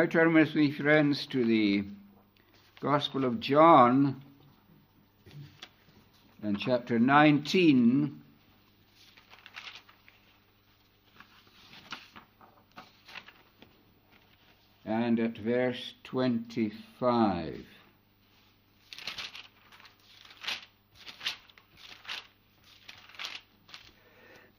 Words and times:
Now 0.00 0.06
turn 0.06 0.32
with 0.32 0.54
me, 0.54 0.70
friends, 0.72 1.26
to 1.26 1.44
the 1.44 1.84
Gospel 2.80 3.26
of 3.26 3.38
John 3.38 4.22
and 6.42 6.58
chapter 6.58 6.98
19. 6.98 8.18
And 14.86 15.20
at 15.20 15.36
verse 15.36 15.92
25. 16.04 17.66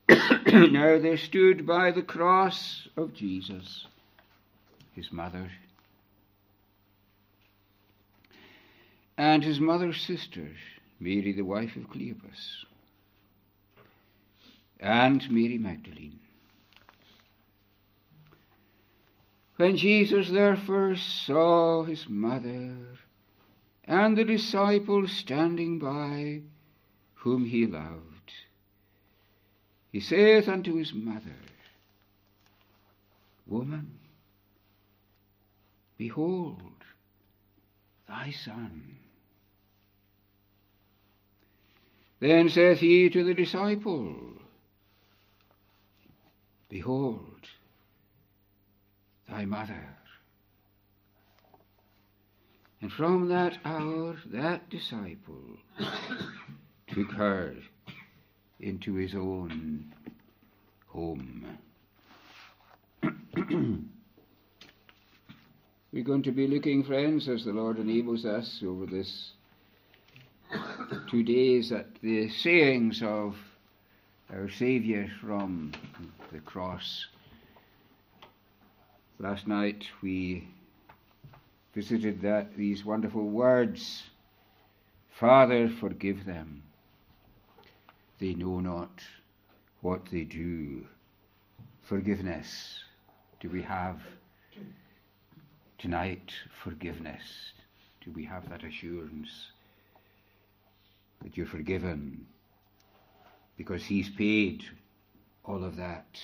now 0.53 0.99
they 0.99 1.17
stood 1.17 1.65
by 1.65 1.89
the 1.89 2.03
cross 2.03 2.87
of 2.95 3.15
Jesus 3.15 3.87
his 5.01 5.11
mother 5.11 5.49
and 9.17 9.43
his 9.43 9.59
mother's 9.59 9.99
sisters, 9.99 10.57
Mary 10.99 11.31
the 11.31 11.41
wife 11.41 11.75
of 11.75 11.89
Cleopas, 11.89 12.65
and 14.79 15.27
Mary 15.31 15.57
Magdalene. 15.57 16.19
When 19.55 19.75
Jesus 19.75 20.29
therefore 20.29 20.95
saw 20.95 21.83
his 21.83 22.07
mother 22.07 22.75
and 23.85 24.15
the 24.15 24.23
disciples 24.23 25.11
standing 25.11 25.79
by, 25.79 26.41
whom 27.15 27.45
he 27.45 27.65
loved, 27.65 28.33
he 29.91 29.99
saith 29.99 30.47
unto 30.47 30.75
his 30.75 30.93
mother, 30.93 31.37
Woman, 33.47 34.00
behold 36.01 36.83
thy 38.07 38.31
son. 38.31 38.97
Then 42.19 42.49
saith 42.49 42.79
he 42.79 43.07
to 43.11 43.23
the 43.23 43.35
disciple, 43.35 44.15
Behold 46.69 47.41
thy 49.29 49.45
mother. 49.45 49.95
And 52.81 52.91
from 52.91 53.29
that 53.29 53.59
hour 53.63 54.15
that 54.33 54.71
disciple 54.71 55.59
took 56.87 57.11
her 57.11 57.53
into 58.59 58.95
his 58.95 59.13
own 59.13 59.93
home. 60.87 61.45
We're 65.93 66.03
going 66.03 66.23
to 66.23 66.31
be 66.31 66.47
looking, 66.47 66.83
friends, 66.83 67.27
as 67.27 67.43
the 67.43 67.51
Lord 67.51 67.77
enables 67.77 68.25
us 68.25 68.63
over 68.65 68.85
this 68.85 69.31
two 71.09 71.23
days 71.23 71.71
at 71.71 71.87
the 72.01 72.29
sayings 72.29 73.01
of 73.03 73.35
our 74.31 74.49
Saviour 74.49 75.07
from 75.19 75.73
the 76.31 76.39
cross. 76.39 77.07
Last 79.19 79.47
night 79.47 79.85
we 80.01 80.47
visited 81.75 82.21
that 82.21 82.55
these 82.55 82.85
wonderful 82.85 83.29
words, 83.29 84.03
Father, 85.19 85.69
forgive 85.79 86.25
them 86.25 86.63
they 88.21 88.35
know 88.35 88.59
not 88.59 89.01
what 89.81 90.05
they 90.11 90.23
do. 90.23 90.85
Forgiveness. 91.89 92.79
Do 93.39 93.49
we 93.49 93.63
have 93.63 93.99
tonight 95.81 96.31
forgiveness? 96.63 97.21
Do 98.05 98.11
we 98.11 98.23
have 98.25 98.49
that 98.49 98.63
assurance 98.63 99.29
that 101.23 101.35
you're 101.35 101.47
forgiven? 101.47 102.25
Because 103.57 103.83
He's 103.83 104.09
paid 104.09 104.63
all 105.43 105.63
of 105.63 105.75
that. 105.77 106.21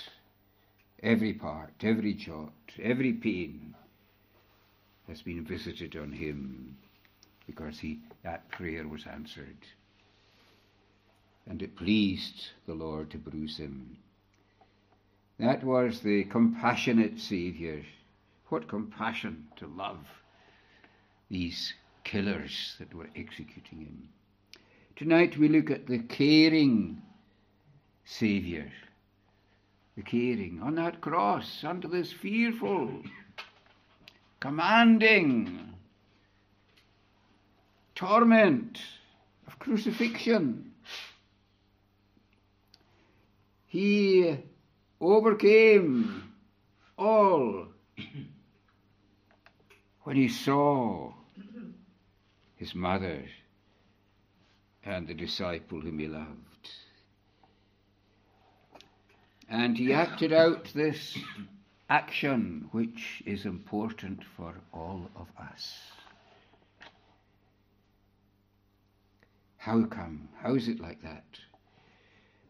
Every 1.02 1.32
part, 1.32 1.74
every 1.82 2.14
jot, 2.14 2.52
every 2.82 3.12
pain 3.12 3.74
has 5.08 5.22
been 5.22 5.44
visited 5.44 5.96
on 5.96 6.12
Him 6.12 6.76
because 7.46 7.78
he, 7.78 7.98
that 8.22 8.48
prayer 8.50 8.86
was 8.86 9.06
answered 9.06 9.56
and 11.48 11.62
it 11.62 11.76
pleased 11.76 12.48
the 12.66 12.74
Lord 12.74 13.10
to 13.10 13.18
bruise 13.18 13.56
him. 13.56 13.96
That 15.38 15.64
was 15.64 16.00
the 16.00 16.24
compassionate 16.24 17.18
Saviour. 17.18 17.80
What 18.48 18.68
compassion 18.68 19.48
to 19.56 19.66
love 19.66 20.06
these 21.30 21.74
killers 22.04 22.76
that 22.78 22.94
were 22.94 23.10
executing 23.14 23.80
him. 23.80 24.08
Tonight 24.96 25.36
we 25.36 25.48
look 25.48 25.70
at 25.70 25.86
the 25.86 25.98
caring 25.98 27.02
Saviour. 28.04 28.64
The 29.96 30.02
caring 30.02 30.60
on 30.62 30.76
that 30.76 31.00
cross 31.00 31.62
under 31.62 31.88
this 31.88 32.12
fearful, 32.12 33.02
commanding 34.40 35.74
torment 37.94 38.78
of 39.46 39.58
crucifixion 39.58 40.72
he 43.68 44.38
overcame 45.00 46.32
all 46.96 47.66
when 50.08 50.16
he 50.16 50.28
saw 50.28 51.12
his 52.56 52.74
mother 52.74 53.26
and 54.82 55.06
the 55.06 55.12
disciple 55.12 55.82
whom 55.82 55.98
he 55.98 56.06
loved. 56.06 56.70
And 59.50 59.76
he 59.76 59.92
acted 59.92 60.32
out 60.32 60.70
this 60.74 61.18
action 61.90 62.70
which 62.72 63.22
is 63.26 63.44
important 63.44 64.20
for 64.34 64.54
all 64.72 65.10
of 65.14 65.26
us. 65.38 65.76
How 69.58 69.84
come? 69.84 70.30
How 70.40 70.54
is 70.54 70.68
it 70.68 70.80
like 70.80 71.02
that? 71.02 71.26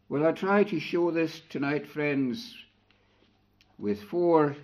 Well, 0.07 0.25
I 0.25 0.31
try 0.31 0.63
to 0.63 0.79
show 0.79 1.11
this 1.11 1.41
tonight, 1.49 1.87
friends, 1.89 2.55
with 3.77 4.01
four 4.03 4.55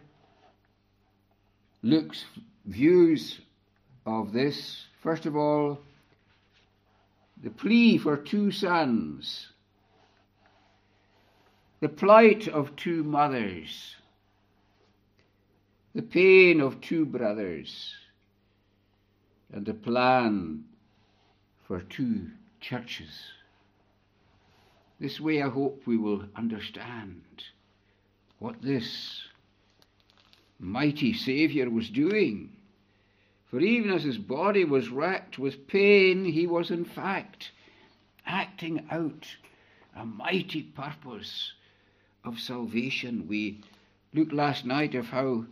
Luke's 1.84 2.24
views 2.66 3.40
of 4.06 4.34
this. 4.34 4.86
First 5.02 5.26
of 5.26 5.36
all, 5.36 5.80
the 7.44 7.50
plea 7.50 7.98
for 7.98 8.18
two 8.18 8.52
sons, 8.52 9.48
the 11.80 11.90
plight 11.90 12.48
of 12.48 12.76
two 12.76 13.04
mothers, 13.04 13.96
the 15.94 16.02
pain 16.02 16.60
of 16.60 16.82
two 16.82 17.06
brothers, 17.06 17.94
and 19.54 19.66
the 19.66 19.74
plan 19.74 20.64
for 21.68 21.82
two 21.82 22.28
churches. 22.60 23.10
This 25.00 25.20
way, 25.20 25.42
I 25.42 25.50
hope 25.50 25.84
we 25.86 25.98
will 25.98 26.24
understand 26.36 27.22
what 28.40 28.62
this 28.62 29.22
mighty 30.60 31.14
Saviour 31.14 31.70
was 31.70 31.90
doing. 31.90 32.55
For 33.56 33.62
even 33.62 33.90
as 33.90 34.04
his 34.04 34.18
body 34.18 34.66
was 34.66 34.90
racked 34.90 35.40
with 35.40 35.66
pain, 35.66 36.26
he 36.26 36.46
was 36.46 36.72
in 36.72 36.84
fact 36.84 37.52
acting 38.26 38.86
out 38.92 39.38
a 39.96 40.06
mighty 40.06 40.62
purpose 40.62 41.54
of 42.26 42.38
salvation. 42.38 43.30
We 43.30 43.62
looked 44.14 44.34
last 44.34 44.66
night 44.66 44.94
of 44.94 45.08
how 45.08 45.46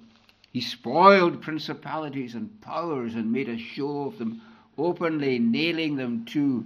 he 0.51 0.59
spoiled 0.59 1.41
principalities 1.41 2.35
and 2.35 2.59
powers 2.59 3.15
and 3.15 3.31
made 3.31 3.47
a 3.47 3.57
show 3.57 4.01
of 4.01 4.17
them 4.17 4.41
openly, 4.77 5.39
nailing 5.39 5.95
them 5.95 6.25
to 6.25 6.65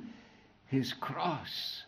his 0.65 0.91
cross. 0.91 1.83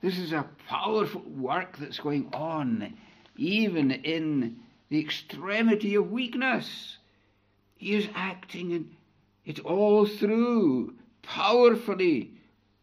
This 0.00 0.18
is 0.18 0.32
a 0.32 0.48
powerful 0.66 1.20
work 1.20 1.76
that's 1.76 2.00
going 2.00 2.30
on, 2.32 2.94
even 3.36 3.92
in 3.92 4.58
the 4.88 4.98
extremity 4.98 5.94
of 5.94 6.10
weakness. 6.10 6.98
He 7.78 7.94
is 7.94 8.08
acting 8.14 8.72
in 8.72 8.90
it 9.46 9.60
all 9.60 10.04
through, 10.04 10.94
powerfully 11.22 12.32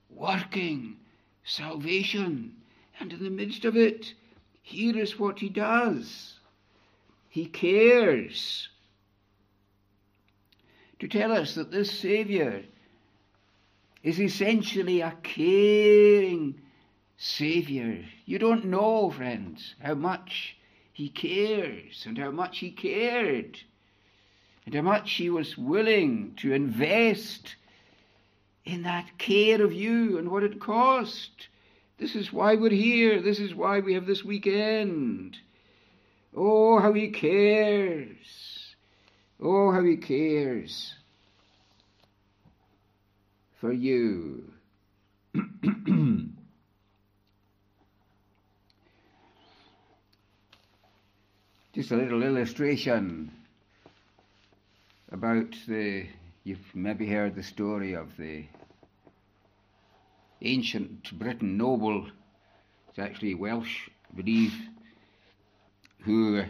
working 0.09 0.95
salvation. 1.43 2.55
And 2.99 3.13
in 3.13 3.23
the 3.23 3.29
midst 3.29 3.65
of 3.65 3.77
it, 3.77 4.13
here 4.63 4.97
is 4.97 5.19
what 5.19 5.39
he 5.39 5.49
does. 5.49 6.39
He 7.29 7.45
cares 7.45 8.69
to 10.99 11.07
tell 11.07 11.31
us 11.33 11.53
that 11.55 11.71
this 11.71 11.91
Saviour 11.91 12.61
is 14.01 14.19
essentially 14.19 15.01
a 15.01 15.17
caring 15.21 16.61
Saviour. 17.17 17.97
You 18.25 18.39
don't 18.39 18.65
know, 18.65 19.09
friends, 19.09 19.75
how 19.79 19.95
much 19.95 20.57
He 20.93 21.09
cares 21.09 22.05
and 22.07 22.17
how 22.17 22.31
much 22.31 22.59
He 22.59 22.71
cared 22.71 23.59
and 24.65 24.73
how 24.73 24.81
much 24.81 25.13
he 25.13 25.29
was 25.29 25.57
willing 25.57 26.33
to 26.37 26.53
invest 26.53 27.55
in 28.65 28.83
that 28.83 29.17
care 29.17 29.63
of 29.63 29.71
you 29.71 30.17
and 30.17 30.29
what 30.29 30.43
it 30.43 30.59
cost. 30.59 31.47
This 31.97 32.15
is 32.15 32.33
why 32.33 32.55
we're 32.55 32.71
here. 32.71 33.21
This 33.21 33.39
is 33.39 33.53
why 33.53 33.79
we 33.79 33.93
have 33.93 34.07
this 34.07 34.25
weekend. 34.25 35.37
Oh, 36.35 36.79
how 36.79 36.93
he 36.93 37.09
cares. 37.09 38.75
Oh, 39.39 39.71
how 39.71 39.83
he 39.83 39.97
cares 39.97 40.93
for 43.61 43.71
you. 43.71 44.51
Just 51.73 51.91
a 51.91 51.97
little 51.97 52.23
illustration 52.23 53.31
about 55.15 55.55
the. 55.65 56.05
You've 56.43 56.75
maybe 56.75 57.07
heard 57.07 57.35
the 57.35 57.41
story 57.41 57.93
of 57.93 58.17
the 58.17 58.43
ancient 60.41 61.17
Briton 61.17 61.57
noble. 61.57 62.07
It's 62.89 62.99
actually 62.99 63.33
Welsh, 63.33 63.87
I 64.11 64.17
believe, 64.17 64.53
who 66.01 66.43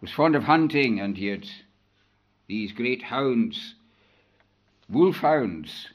was 0.00 0.12
fond 0.12 0.36
of 0.36 0.44
hunting 0.44 1.00
and 1.00 1.16
he 1.16 1.26
had 1.26 1.46
these 2.46 2.70
great 2.70 3.02
hounds, 3.02 3.74
wolf 4.88 5.16
hounds, 5.16 5.88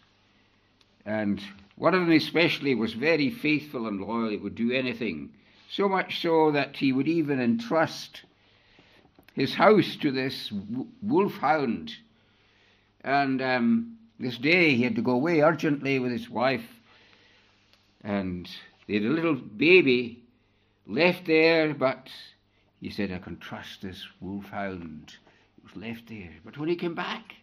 and 1.06 1.42
one 1.77 1.94
of 1.94 2.01
them 2.01 2.12
especially 2.12 2.75
was 2.75 2.94
very 2.94 3.30
faithful 3.30 3.88
and 3.88 4.01
loyal. 4.01 4.33
it 4.33 4.44
would 4.44 4.56
do 4.56 4.71
anything 4.71 5.31
so 5.71 5.88
much 5.88 6.21
so 6.21 6.51
that 6.51 6.75
he 6.75 6.92
would 6.92 7.07
even 7.07 7.39
entrust 7.39 8.24
his 9.33 9.53
house 9.53 9.95
to 9.97 10.12
this 10.12 10.51
wolfhound. 11.01 11.91
And 13.01 13.41
um, 13.41 13.97
this 14.19 14.38
day 14.38 14.75
he 14.75 14.83
had 14.83 14.95
to 14.95 15.01
go 15.01 15.12
away 15.12 15.41
urgently 15.41 16.00
with 16.00 16.12
his 16.12 16.30
wife, 16.30 16.65
and 18.01 18.50
they 18.88 18.95
had 18.95 19.03
a 19.03 19.09
little 19.09 19.35
baby 19.35 20.24
left 20.85 21.25
there, 21.25 21.74
but 21.74 22.09
he 22.80 22.89
said, 22.89 23.12
I 23.12 23.18
can 23.18 23.38
trust 23.38 23.81
this 23.81 24.06
wolfhound. 24.19 25.15
It 25.57 25.63
was 25.63 25.81
left 25.81 26.09
there. 26.09 26.31
But 26.44 26.57
when 26.57 26.69
he 26.69 26.75
came 26.75 26.95
back, 26.95 27.33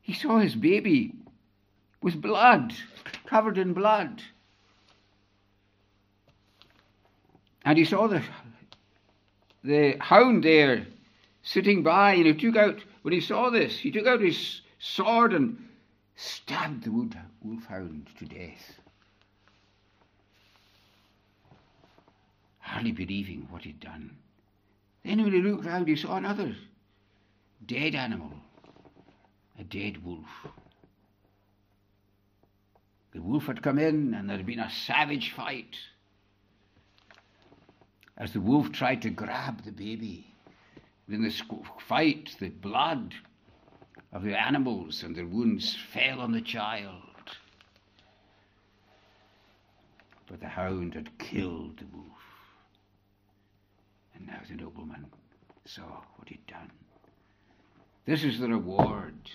he 0.00 0.14
saw 0.14 0.38
his 0.38 0.54
baby 0.54 1.14
with 2.02 2.20
blood, 2.20 2.74
covered 3.26 3.58
in 3.58 3.72
blood. 3.72 4.22
And 7.64 7.78
he 7.78 7.84
saw 7.84 8.06
the, 8.06 8.22
the 9.64 9.96
hound 9.98 10.44
there 10.44 10.86
sitting 11.42 11.82
by, 11.82 12.14
and 12.14 12.26
he 12.26 12.34
took 12.34 12.56
out, 12.56 12.78
when 13.02 13.12
he 13.12 13.20
saw 13.20 13.50
this, 13.50 13.78
he 13.78 13.90
took 13.90 14.06
out 14.06 14.20
his 14.20 14.60
sword 14.78 15.32
and 15.32 15.68
stabbed 16.16 16.84
the 16.84 16.90
wolfhound 17.42 18.06
to 18.18 18.24
death. 18.26 18.78
Hardly 22.60 22.92
believing 22.92 23.46
what 23.50 23.62
he'd 23.62 23.80
done. 23.80 24.16
Then 25.04 25.22
when 25.22 25.32
he 25.32 25.40
looked 25.42 25.66
round, 25.66 25.88
he 25.88 25.96
saw 25.96 26.16
another 26.16 26.54
dead 27.66 27.94
animal, 27.94 28.32
a 29.58 29.64
dead 29.64 30.04
wolf. 30.04 30.46
The 33.12 33.22
wolf 33.22 33.44
had 33.44 33.62
come 33.62 33.78
in, 33.78 34.14
and 34.14 34.28
there 34.28 34.36
had 34.36 34.46
been 34.46 34.60
a 34.60 34.70
savage 34.70 35.32
fight 35.32 35.76
as 38.16 38.32
the 38.32 38.40
wolf 38.40 38.70
tried 38.72 39.02
to 39.02 39.10
grab 39.10 39.64
the 39.64 39.72
baby. 39.72 40.26
In 41.08 41.22
this 41.22 41.42
fight, 41.86 42.34
the 42.38 42.48
blood 42.48 43.14
of 44.12 44.22
the 44.22 44.38
animals 44.38 45.02
and 45.02 45.14
their 45.14 45.26
wounds 45.26 45.76
fell 45.92 46.20
on 46.20 46.32
the 46.32 46.40
child. 46.40 47.02
But 50.26 50.40
the 50.40 50.48
hound 50.48 50.94
had 50.94 51.18
killed 51.18 51.78
the 51.78 51.96
wolf. 51.96 52.06
And 54.14 54.26
now 54.26 54.40
the 54.48 54.54
nobleman 54.54 55.06
saw 55.66 56.02
what 56.16 56.28
he'd 56.28 56.46
done. 56.46 56.70
This 58.06 58.22
is 58.22 58.38
the 58.38 58.48
reward. 58.48 59.30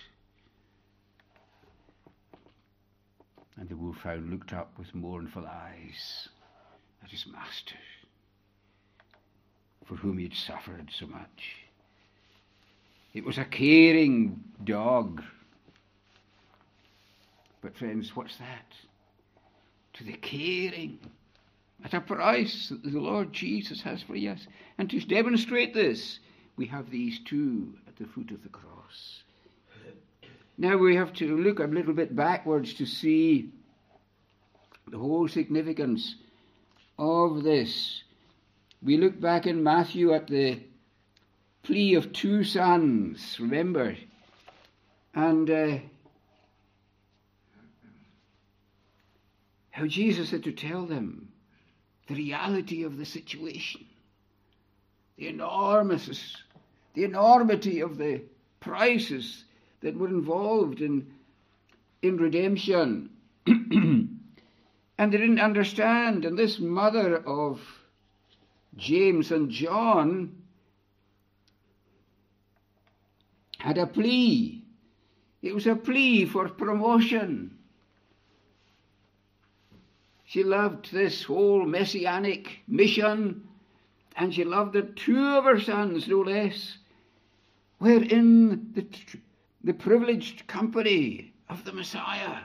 And 3.58 3.68
the 3.68 3.76
wolfhound 3.76 4.32
looked 4.32 4.54
up 4.54 4.72
with 4.80 4.96
mournful 4.96 5.46
eyes 5.46 6.30
at 7.04 7.12
his 7.12 7.28
master 7.28 7.76
for 9.90 9.96
whom 9.96 10.20
he 10.20 10.26
had 10.26 10.36
suffered 10.36 10.92
so 10.96 11.08
much. 11.08 11.56
It 13.16 13.26
was 13.26 13.40
a 13.40 13.44
caring 13.44 14.44
dog. 14.64 15.24
But, 17.62 17.76
friends, 17.76 18.16
what's 18.16 18.38
that? 18.38 18.72
To 19.94 20.04
the 20.04 20.14
caring 20.14 21.00
at 21.84 21.96
a 21.96 22.02
price 22.02 22.70
that 22.70 22.84
the 22.84 23.00
Lord 23.00 23.34
Jesus 23.34 23.82
has 23.82 24.04
for 24.04 24.16
us. 24.16 24.46
And 24.78 24.92
to 24.92 25.00
demonstrate 25.00 25.74
this, 25.74 26.20
we 26.56 26.68
have 26.68 26.92
these 26.92 27.20
two 27.26 27.74
at 27.88 27.98
the 27.98 28.06
foot 28.06 28.30
of 28.30 28.44
the 28.44 28.50
cross. 28.50 29.24
Now 30.60 30.78
we 30.78 30.98
have 30.98 31.14
to 31.14 31.36
look 31.36 31.60
a 31.60 31.64
little 31.64 31.94
bit 31.94 32.16
backwards 32.16 32.76
to 32.76 32.86
see 32.86 33.50
the 34.88 35.00
whole 35.00 35.28
significance 35.28 36.16
of 37.00 37.44
this 37.44 38.04
we 38.82 38.98
look 38.98 39.20
back 39.20 39.46
in 39.46 39.64
Matthew 39.64 40.14
at 40.14 40.28
the 40.28 40.60
plea 41.64 41.96
of 41.96 42.14
two 42.14 42.44
sons, 42.44 43.38
remember? 43.40 43.96
And 45.14 45.50
uh, 45.50 45.78
how 49.72 49.86
Jesus 49.86 50.32
had 50.32 50.44
to 50.44 50.52
tell 50.52 50.86
them 50.86 51.30
the 52.08 52.16
reality 52.16 52.84
of 52.84 52.98
the 52.98 53.06
situation, 53.06 53.86
the 55.18 55.28
enormous, 55.28 56.38
the 56.94 57.04
enormity 57.04 57.82
of 57.82 57.98
the 57.98 58.22
prices 58.60 59.44
that 59.82 59.98
were 59.98 60.08
involved 60.08 60.82
in, 60.82 61.06
in 62.02 62.18
redemption. 62.18 63.10
and 63.46 64.20
they 64.98 65.18
didn't 65.18 65.40
understand. 65.40 66.26
And 66.26 66.38
this 66.38 66.60
mother 66.60 67.18
of 67.18 67.62
James 68.80 69.32
and 69.32 69.52
John 69.52 70.36
had 73.58 73.78
a 73.78 73.86
plea. 73.86 74.64
It 75.42 75.54
was 75.54 75.68
a 75.68 75.76
plea 75.76 76.26
for 76.26 76.48
promotion. 76.48 77.58
She 80.26 80.44
loved 80.44 80.92
this 80.92 81.24
whole 81.24 81.66
messianic 81.66 82.60
mission, 82.68 83.48
and 84.16 84.34
she 84.34 84.44
loved 84.44 84.74
the 84.74 84.84
two 84.84 85.26
of 85.26 85.44
her 85.44 85.60
sons, 85.60 86.08
no 86.08 86.20
less, 86.20 86.78
were 87.80 88.04
in 88.04 88.72
the, 88.74 88.86
the 89.64 89.74
privileged 89.74 90.48
company 90.48 91.34
of 91.50 91.66
the 91.66 91.74
Messiah. 91.74 92.38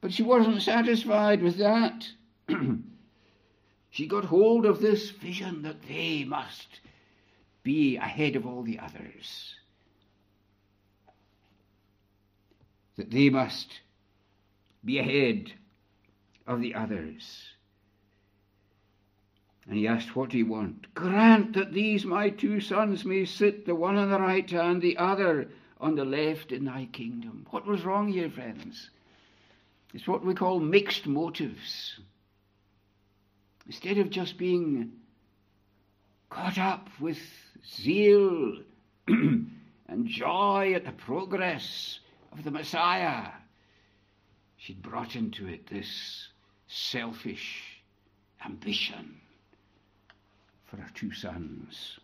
But 0.00 0.12
she 0.12 0.22
wasn't 0.22 0.62
satisfied 0.62 1.42
with 1.42 1.58
that. 1.58 2.08
She 3.90 4.06
got 4.06 4.24
hold 4.24 4.66
of 4.66 4.80
this 4.80 5.10
vision 5.10 5.62
that 5.62 5.82
they 5.82 6.24
must 6.24 6.80
be 7.62 7.96
ahead 7.96 8.36
of 8.36 8.46
all 8.46 8.62
the 8.62 8.78
others. 8.78 9.54
That 12.96 13.10
they 13.10 13.30
must 13.30 13.80
be 14.84 14.98
ahead 14.98 15.52
of 16.46 16.60
the 16.60 16.74
others. 16.74 17.50
And 19.66 19.76
he 19.76 19.86
asked, 19.86 20.16
What 20.16 20.30
do 20.30 20.38
you 20.38 20.46
want? 20.46 20.92
Grant 20.94 21.52
that 21.54 21.72
these 21.72 22.04
my 22.04 22.30
two 22.30 22.60
sons 22.60 23.04
may 23.04 23.24
sit, 23.24 23.66
the 23.66 23.74
one 23.74 23.96
on 23.96 24.10
the 24.10 24.20
right 24.20 24.48
hand, 24.48 24.82
the 24.82 24.96
other 24.96 25.48
on 25.80 25.94
the 25.94 26.04
left 26.04 26.52
in 26.52 26.64
thy 26.64 26.88
kingdom. 26.92 27.46
What 27.50 27.66
was 27.66 27.84
wrong 27.84 28.08
here, 28.08 28.30
friends? 28.30 28.90
It's 29.94 30.06
what 30.06 30.24
we 30.24 30.34
call 30.34 30.60
mixed 30.60 31.06
motives. 31.06 31.98
Instead 33.66 33.98
of 33.98 34.10
just 34.10 34.38
being 34.38 34.92
caught 36.28 36.58
up 36.58 36.88
with 37.00 37.18
zeal 37.66 38.58
and 39.08 40.06
joy 40.06 40.72
at 40.74 40.84
the 40.84 40.92
progress 40.92 41.98
of 42.32 42.44
the 42.44 42.50
Messiah, 42.50 43.28
she'd 44.56 44.82
brought 44.82 45.16
into 45.16 45.46
it 45.46 45.66
this 45.68 46.28
selfish 46.68 47.82
ambition 48.44 49.20
for 50.66 50.76
her 50.76 50.90
two 50.94 51.12
sons. 51.12 51.98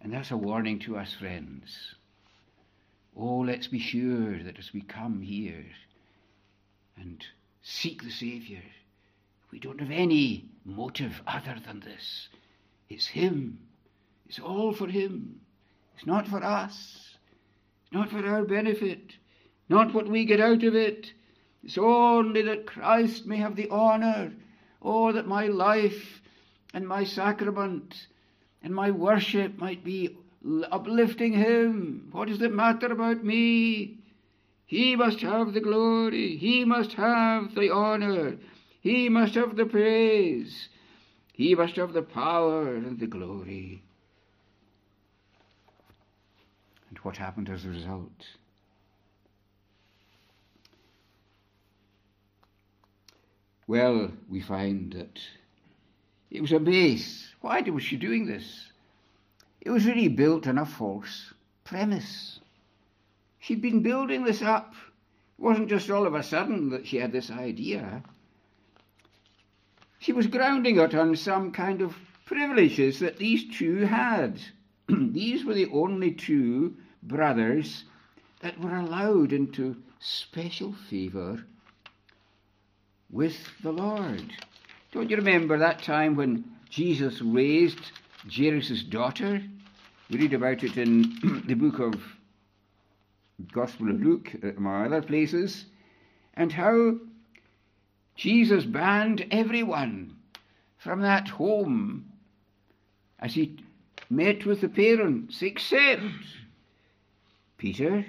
And 0.00 0.12
that's 0.12 0.30
a 0.30 0.36
warning 0.36 0.78
to 0.80 0.96
us, 0.98 1.12
friends. 1.14 1.94
Oh, 3.16 3.38
let's 3.38 3.68
be 3.68 3.78
sure 3.78 4.42
that 4.42 4.58
as 4.58 4.72
we 4.72 4.82
come 4.82 5.22
here 5.22 5.64
and 6.96 7.24
seek 7.62 8.02
the 8.02 8.10
Saviour, 8.10 8.60
we 9.54 9.60
don't 9.60 9.78
have 9.78 9.92
any 9.92 10.46
motive 10.64 11.22
other 11.28 11.54
than 11.64 11.78
this. 11.78 12.28
It's 12.88 13.06
Him. 13.06 13.60
It's 14.28 14.40
all 14.40 14.74
for 14.74 14.88
Him. 14.88 15.42
It's 15.94 16.04
not 16.04 16.26
for 16.26 16.42
us. 16.42 17.14
It's 17.84 17.92
not 17.92 18.10
for 18.10 18.26
our 18.26 18.44
benefit. 18.44 19.12
Not 19.68 19.94
what 19.94 20.08
we 20.08 20.24
get 20.24 20.40
out 20.40 20.64
of 20.64 20.74
it. 20.74 21.12
It's 21.62 21.78
only 21.78 22.42
that 22.42 22.66
Christ 22.66 23.26
may 23.26 23.36
have 23.36 23.54
the 23.54 23.70
honour. 23.70 24.32
Oh, 24.82 25.12
that 25.12 25.28
my 25.28 25.46
life 25.46 26.20
and 26.74 26.88
my 26.88 27.04
sacrament 27.04 28.08
and 28.60 28.74
my 28.74 28.90
worship 28.90 29.56
might 29.56 29.84
be 29.84 30.16
uplifting 30.72 31.32
Him. 31.32 32.08
What 32.10 32.26
does 32.26 32.42
it 32.42 32.52
matter 32.52 32.86
about 32.86 33.22
me? 33.22 33.98
He 34.66 34.96
must 34.96 35.20
have 35.20 35.52
the 35.52 35.60
glory. 35.60 36.36
He 36.38 36.64
must 36.64 36.94
have 36.94 37.54
the 37.54 37.70
honour. 37.70 38.36
He 38.84 39.08
must 39.08 39.34
have 39.34 39.56
the 39.56 39.64
praise. 39.64 40.68
He 41.32 41.54
must 41.54 41.76
have 41.76 41.94
the 41.94 42.02
power 42.02 42.74
and 42.74 43.00
the 43.00 43.06
glory. 43.06 43.82
And 46.90 46.98
what 46.98 47.16
happened 47.16 47.48
as 47.48 47.64
a 47.64 47.70
result? 47.70 48.26
Well, 53.66 54.12
we 54.28 54.42
find 54.42 54.92
that 54.92 55.18
it 56.30 56.42
was 56.42 56.52
a 56.52 56.60
base. 56.60 57.32
Why 57.40 57.62
was 57.62 57.82
she 57.82 57.96
doing 57.96 58.26
this? 58.26 58.70
It 59.62 59.70
was 59.70 59.86
really 59.86 60.08
built 60.08 60.46
on 60.46 60.58
a 60.58 60.66
false 60.66 61.32
premise. 61.64 62.38
She'd 63.38 63.62
been 63.62 63.82
building 63.82 64.24
this 64.24 64.42
up. 64.42 64.74
It 65.38 65.42
wasn't 65.42 65.70
just 65.70 65.90
all 65.90 66.06
of 66.06 66.14
a 66.14 66.22
sudden 66.22 66.68
that 66.68 66.86
she 66.86 66.98
had 66.98 67.12
this 67.12 67.30
idea. 67.30 68.02
She 70.04 70.12
was 70.12 70.26
grounding 70.26 70.78
it 70.78 70.94
on 70.94 71.16
some 71.16 71.50
kind 71.50 71.80
of 71.80 71.96
privileges 72.26 72.98
that 72.98 73.16
these 73.16 73.56
two 73.56 73.86
had. 73.86 74.38
these 74.86 75.46
were 75.46 75.54
the 75.54 75.70
only 75.72 76.12
two 76.12 76.76
brothers 77.02 77.84
that 78.40 78.60
were 78.60 78.76
allowed 78.76 79.32
into 79.32 79.76
special 80.00 80.74
favour 80.74 81.42
with 83.08 83.48
the 83.62 83.72
Lord. 83.72 84.30
Don't 84.92 85.08
you 85.08 85.16
remember 85.16 85.56
that 85.56 85.82
time 85.82 86.16
when 86.16 86.44
Jesus 86.68 87.22
raised 87.22 87.90
Jairus' 88.30 88.82
daughter? 88.82 89.42
We 90.10 90.18
read 90.18 90.34
about 90.34 90.64
it 90.64 90.76
in 90.76 91.44
the 91.46 91.54
book 91.54 91.78
of 91.78 91.94
Gospel 93.52 93.88
of 93.88 94.02
Luke, 94.02 94.32
uh, 94.44 94.48
among 94.48 94.84
other 94.84 95.00
places, 95.00 95.64
and 96.34 96.52
how 96.52 96.98
Jesus 98.16 98.64
banned 98.64 99.26
everyone 99.30 100.16
from 100.78 101.00
that 101.00 101.28
home 101.28 102.12
as 103.18 103.34
he 103.34 103.56
met 104.10 104.44
with 104.44 104.60
the 104.60 104.68
parents, 104.68 105.42
except 105.42 106.02
Peter 107.58 108.04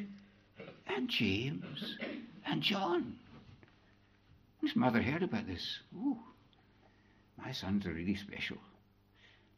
and 0.88 1.10
James 1.10 1.98
and 2.46 2.62
John. 2.62 3.16
His 4.62 4.76
mother 4.76 5.02
heard 5.02 5.24
about 5.24 5.48
this. 5.48 5.80
Ooh, 5.96 6.20
my 7.38 7.52
sons 7.52 7.86
are 7.86 7.94
really 7.94 8.16
special. 8.16 8.58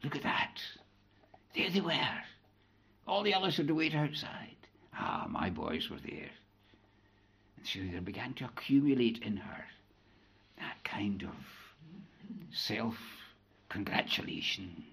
Look 0.02 0.16
at 0.16 0.22
that. 0.22 0.60
There 1.54 1.70
they 1.70 1.80
were. 1.80 2.22
All 3.06 3.22
the 3.22 3.34
others 3.34 3.56
had 3.56 3.68
to 3.68 3.74
wait 3.74 3.94
outside. 3.94 4.56
Ah, 4.94 5.26
my 5.28 5.50
boys 5.50 5.90
were 5.90 5.98
there. 5.98 6.30
And 7.56 7.66
so 7.66 7.80
there 7.90 8.00
began 8.00 8.34
to 8.34 8.44
accumulate 8.44 9.18
in 9.22 9.36
her 9.38 9.64
that 10.58 10.84
kind 10.84 11.22
of 11.22 11.34
self 12.52 12.96
congratulation. 13.68 14.84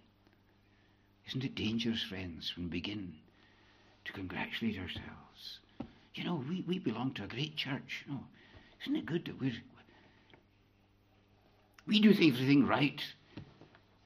Isn't 1.28 1.44
it 1.44 1.56
dangerous, 1.56 2.04
friends, 2.04 2.54
when 2.56 2.66
we 2.66 2.72
begin 2.72 3.14
to 4.06 4.14
congratulate 4.14 4.78
ourselves? 4.78 5.60
You 6.14 6.24
know, 6.24 6.44
we, 6.48 6.64
we 6.68 6.80
belong 6.80 7.14
to 7.16 7.24
a 7.24 7.28
great 7.28 7.56
church. 7.56 8.04
You 8.06 8.14
know, 8.14 8.24
isn't 8.82 8.96
it 8.96 9.06
good 9.06 9.26
that 9.26 9.40
we're 9.40 9.54
we 11.88 12.00
do 12.00 12.10
everything 12.10 12.66
right 12.66 13.02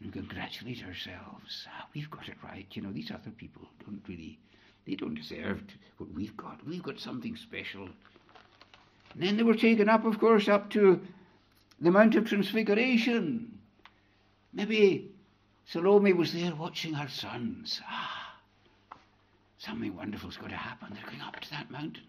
and 0.01 0.13
congratulate 0.13 0.83
ourselves. 0.83 1.67
Ah, 1.67 1.87
we've 1.93 2.09
got 2.09 2.27
it 2.27 2.35
right. 2.43 2.67
You 2.71 2.81
know, 2.81 2.91
these 2.91 3.11
other 3.11 3.31
people 3.31 3.61
don't 3.85 4.01
really, 4.07 4.37
they 4.85 4.95
don't 4.95 5.15
deserve 5.15 5.61
what 5.97 6.11
we've 6.13 6.35
got. 6.35 6.65
We've 6.67 6.83
got 6.83 6.99
something 6.99 7.35
special. 7.35 7.89
And 9.13 9.23
then 9.23 9.37
they 9.37 9.43
were 9.43 9.55
taken 9.55 9.89
up, 9.89 10.05
of 10.05 10.19
course, 10.19 10.47
up 10.47 10.69
to 10.71 11.01
the 11.81 11.91
Mount 11.91 12.15
of 12.15 12.25
Transfiguration. 12.27 13.59
Maybe 14.53 15.11
Salome 15.65 16.13
was 16.13 16.33
there 16.33 16.55
watching 16.55 16.93
her 16.93 17.07
sons. 17.07 17.81
Ah, 17.87 18.35
something 19.57 19.95
wonderful's 19.95 20.37
going 20.37 20.51
to 20.51 20.57
happen. 20.57 20.89
They're 20.93 21.09
going 21.09 21.21
up 21.21 21.39
to 21.39 21.49
that 21.51 21.71
mountain. 21.71 22.03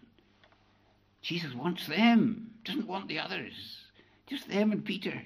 Jesus 1.21 1.53
wants 1.53 1.85
them, 1.87 2.51
doesn't 2.63 2.87
want 2.87 3.07
the 3.07 3.19
others. 3.19 3.53
Just 4.27 4.49
them 4.49 4.71
and 4.71 4.83
Peter 4.83 5.21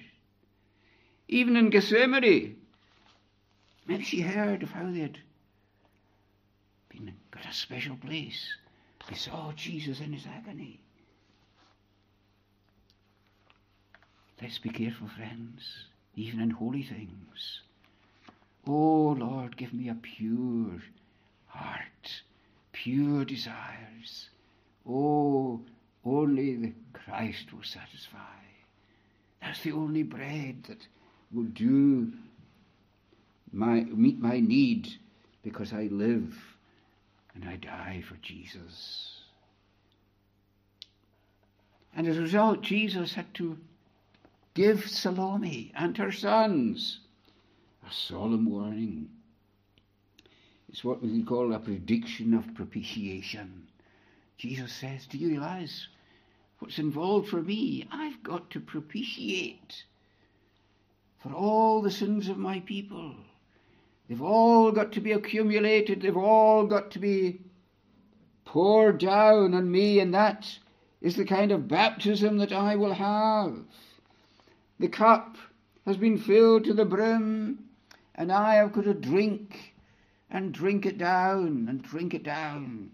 even 1.27 1.55
in 1.55 1.69
Gethsemane. 1.69 2.55
Maybe 3.87 4.03
she 4.03 4.21
heard 4.21 4.63
of 4.63 4.69
how 4.69 4.85
they'd 4.85 5.19
been 6.89 7.13
got 7.31 7.45
a 7.45 7.53
special 7.53 7.95
place. 7.97 8.47
They 9.09 9.15
saw 9.15 9.51
Jesus 9.53 9.99
in 9.99 10.13
his 10.13 10.25
agony. 10.25 10.81
Let's 14.41 14.59
be 14.59 14.69
careful, 14.69 15.07
friends, 15.07 15.85
even 16.15 16.41
in 16.41 16.49
holy 16.49 16.83
things. 16.83 17.61
Oh 18.67 19.15
Lord, 19.17 19.57
give 19.57 19.73
me 19.73 19.89
a 19.89 19.95
pure 19.95 20.81
heart, 21.47 22.21
pure 22.71 23.23
desires. 23.25 24.29
Oh, 24.87 25.61
only 26.03 26.55
the 26.55 26.73
Christ 26.93 27.53
will 27.53 27.63
satisfy. 27.63 28.17
That's 29.41 29.61
the 29.61 29.71
only 29.71 30.03
bread 30.03 30.65
that 30.67 30.87
will 31.31 31.43
do 31.43 32.11
my 33.51 33.81
meet 33.83 34.19
my 34.19 34.39
need 34.39 34.89
because 35.43 35.71
I 35.71 35.83
live 35.91 36.35
and 37.33 37.45
I 37.45 37.55
die 37.55 38.03
for 38.07 38.15
Jesus. 38.21 39.21
And 41.95 42.07
as 42.07 42.17
a 42.17 42.21
result, 42.21 42.61
Jesus 42.61 43.13
had 43.13 43.33
to 43.35 43.57
give 44.55 44.89
Salome 44.89 45.71
and 45.75 45.95
her 45.97 46.11
sons 46.11 46.99
a 47.87 47.93
solemn 47.93 48.49
warning. 48.49 49.09
It's 50.69 50.83
what 50.83 51.03
we 51.03 51.09
can 51.09 51.25
call 51.25 51.53
a 51.53 51.59
prediction 51.59 52.33
of 52.33 52.55
propitiation. 52.55 53.67
Jesus 54.37 54.73
says, 54.73 55.05
Do 55.05 55.17
you 55.17 55.29
realize 55.29 55.87
what's 56.59 56.79
involved 56.79 57.29
for 57.29 57.41
me? 57.41 57.87
I've 57.91 58.23
got 58.23 58.49
to 58.51 58.59
propitiate 58.59 59.83
for 61.21 61.33
all 61.33 61.81
the 61.81 61.91
sins 61.91 62.29
of 62.29 62.37
my 62.37 62.61
people. 62.61 63.13
They've 64.07 64.21
all 64.21 64.71
got 64.71 64.93
to 64.93 65.01
be 65.01 65.11
accumulated, 65.11 66.01
they've 66.01 66.15
all 66.15 66.65
got 66.65 66.91
to 66.91 66.99
be 66.99 67.41
poured 68.45 68.99
down 68.99 69.53
on 69.53 69.69
me, 69.69 69.99
and 69.99 70.13
that 70.13 70.59
is 71.01 71.15
the 71.15 71.25
kind 71.25 71.51
of 71.51 71.67
baptism 71.67 72.37
that 72.37 72.53
I 72.53 72.75
will 72.75 72.93
have. 72.93 73.57
The 74.79 74.87
cup 74.89 75.37
has 75.85 75.97
been 75.97 76.17
filled 76.17 76.65
to 76.65 76.73
the 76.73 76.85
brim, 76.85 77.69
and 78.13 78.31
I 78.31 78.55
have 78.55 78.73
got 78.73 78.83
to 78.83 78.93
drink 78.93 79.73
and 80.29 80.53
drink 80.53 80.85
it 80.85 80.97
down 80.97 81.67
and 81.69 81.81
drink 81.81 82.13
it 82.13 82.23
down. 82.23 82.91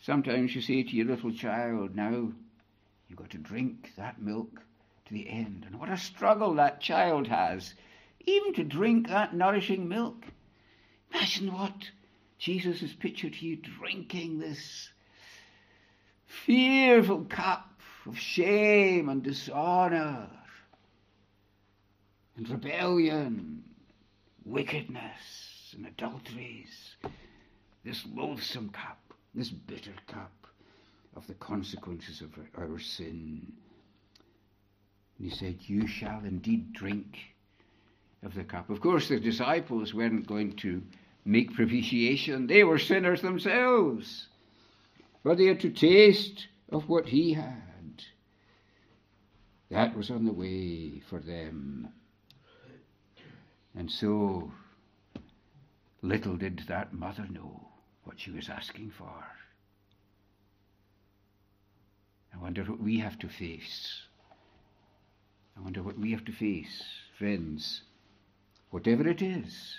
Sometimes 0.00 0.54
you 0.54 0.60
say 0.60 0.82
to 0.82 0.96
your 0.96 1.06
little 1.06 1.32
child, 1.32 1.94
Now, 1.94 2.32
you've 3.08 3.18
got 3.18 3.30
to 3.30 3.38
drink 3.38 3.92
that 3.96 4.20
milk 4.20 4.60
to 5.06 5.12
the 5.12 5.28
end. 5.28 5.64
And 5.66 5.78
what 5.78 5.88
a 5.88 5.96
struggle 5.96 6.54
that 6.54 6.80
child 6.80 7.28
has, 7.28 7.74
even 8.26 8.54
to 8.54 8.64
drink 8.64 9.08
that 9.08 9.34
nourishing 9.34 9.88
milk. 9.88 10.24
Imagine 11.12 11.52
what 11.52 11.90
Jesus 12.38 12.80
has 12.80 12.92
pictured 12.92 13.34
to 13.34 13.46
you 13.46 13.56
drinking 13.56 14.40
this 14.40 14.90
fearful 16.26 17.24
cup 17.26 17.73
of 18.06 18.18
shame 18.18 19.08
and 19.08 19.22
dishonour 19.22 20.28
and 22.36 22.48
rebellion, 22.48 23.64
wickedness 24.44 25.74
and 25.76 25.86
adulteries. 25.86 26.96
This 27.84 28.04
loathsome 28.14 28.70
cup, 28.70 29.00
this 29.34 29.50
bitter 29.50 29.94
cup 30.06 30.32
of 31.16 31.26
the 31.26 31.34
consequences 31.34 32.20
of 32.20 32.30
our 32.58 32.78
sin 32.78 33.52
and 35.18 35.30
he 35.30 35.34
said, 35.34 35.56
You 35.60 35.86
shall 35.86 36.20
indeed 36.24 36.72
drink 36.72 37.18
of 38.22 38.34
the 38.34 38.44
cup. 38.44 38.70
Of 38.70 38.80
course, 38.80 39.08
the 39.08 39.20
disciples 39.20 39.94
weren't 39.94 40.26
going 40.26 40.56
to 40.56 40.82
make 41.24 41.54
propitiation, 41.54 42.46
they 42.46 42.64
were 42.64 42.78
sinners 42.78 43.22
themselves. 43.22 44.28
But 45.22 45.38
they 45.38 45.46
had 45.46 45.60
to 45.60 45.70
taste 45.70 46.48
of 46.70 46.88
what 46.88 47.06
he 47.06 47.32
had. 47.32 47.62
That 49.74 49.96
was 49.96 50.08
on 50.08 50.24
the 50.24 50.32
way 50.32 51.02
for 51.10 51.18
them. 51.18 51.88
And 53.76 53.90
so 53.90 54.52
little 56.00 56.36
did 56.36 56.62
that 56.68 56.92
mother 56.92 57.26
know 57.28 57.60
what 58.04 58.20
she 58.20 58.30
was 58.30 58.48
asking 58.48 58.92
for. 58.96 59.26
I 62.32 62.40
wonder 62.40 62.62
what 62.62 62.80
we 62.80 63.00
have 63.00 63.18
to 63.18 63.28
face. 63.28 64.02
I 65.56 65.60
wonder 65.60 65.82
what 65.82 65.98
we 65.98 66.12
have 66.12 66.24
to 66.26 66.32
face, 66.32 66.84
friends. 67.18 67.82
Whatever 68.70 69.08
it 69.08 69.22
is, 69.22 69.74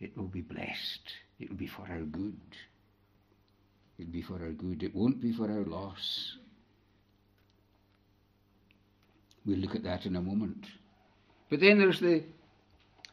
it 0.00 0.16
will 0.16 0.28
be 0.28 0.40
blessed. 0.40 1.12
It 1.38 1.50
will 1.50 1.58
be 1.58 1.66
for 1.66 1.86
our 1.86 2.00
good. 2.00 2.40
It 3.98 4.06
will 4.06 4.12
be 4.12 4.22
for 4.22 4.42
our 4.42 4.52
good. 4.52 4.82
It 4.82 4.94
won't 4.94 5.20
be 5.20 5.34
for 5.34 5.50
our 5.50 5.66
loss. 5.66 6.38
We'll 9.48 9.60
look 9.60 9.74
at 9.74 9.84
that 9.84 10.04
in 10.04 10.14
a 10.14 10.20
moment. 10.20 10.66
But 11.48 11.60
then 11.60 11.78
there's 11.78 12.00
the 12.00 12.22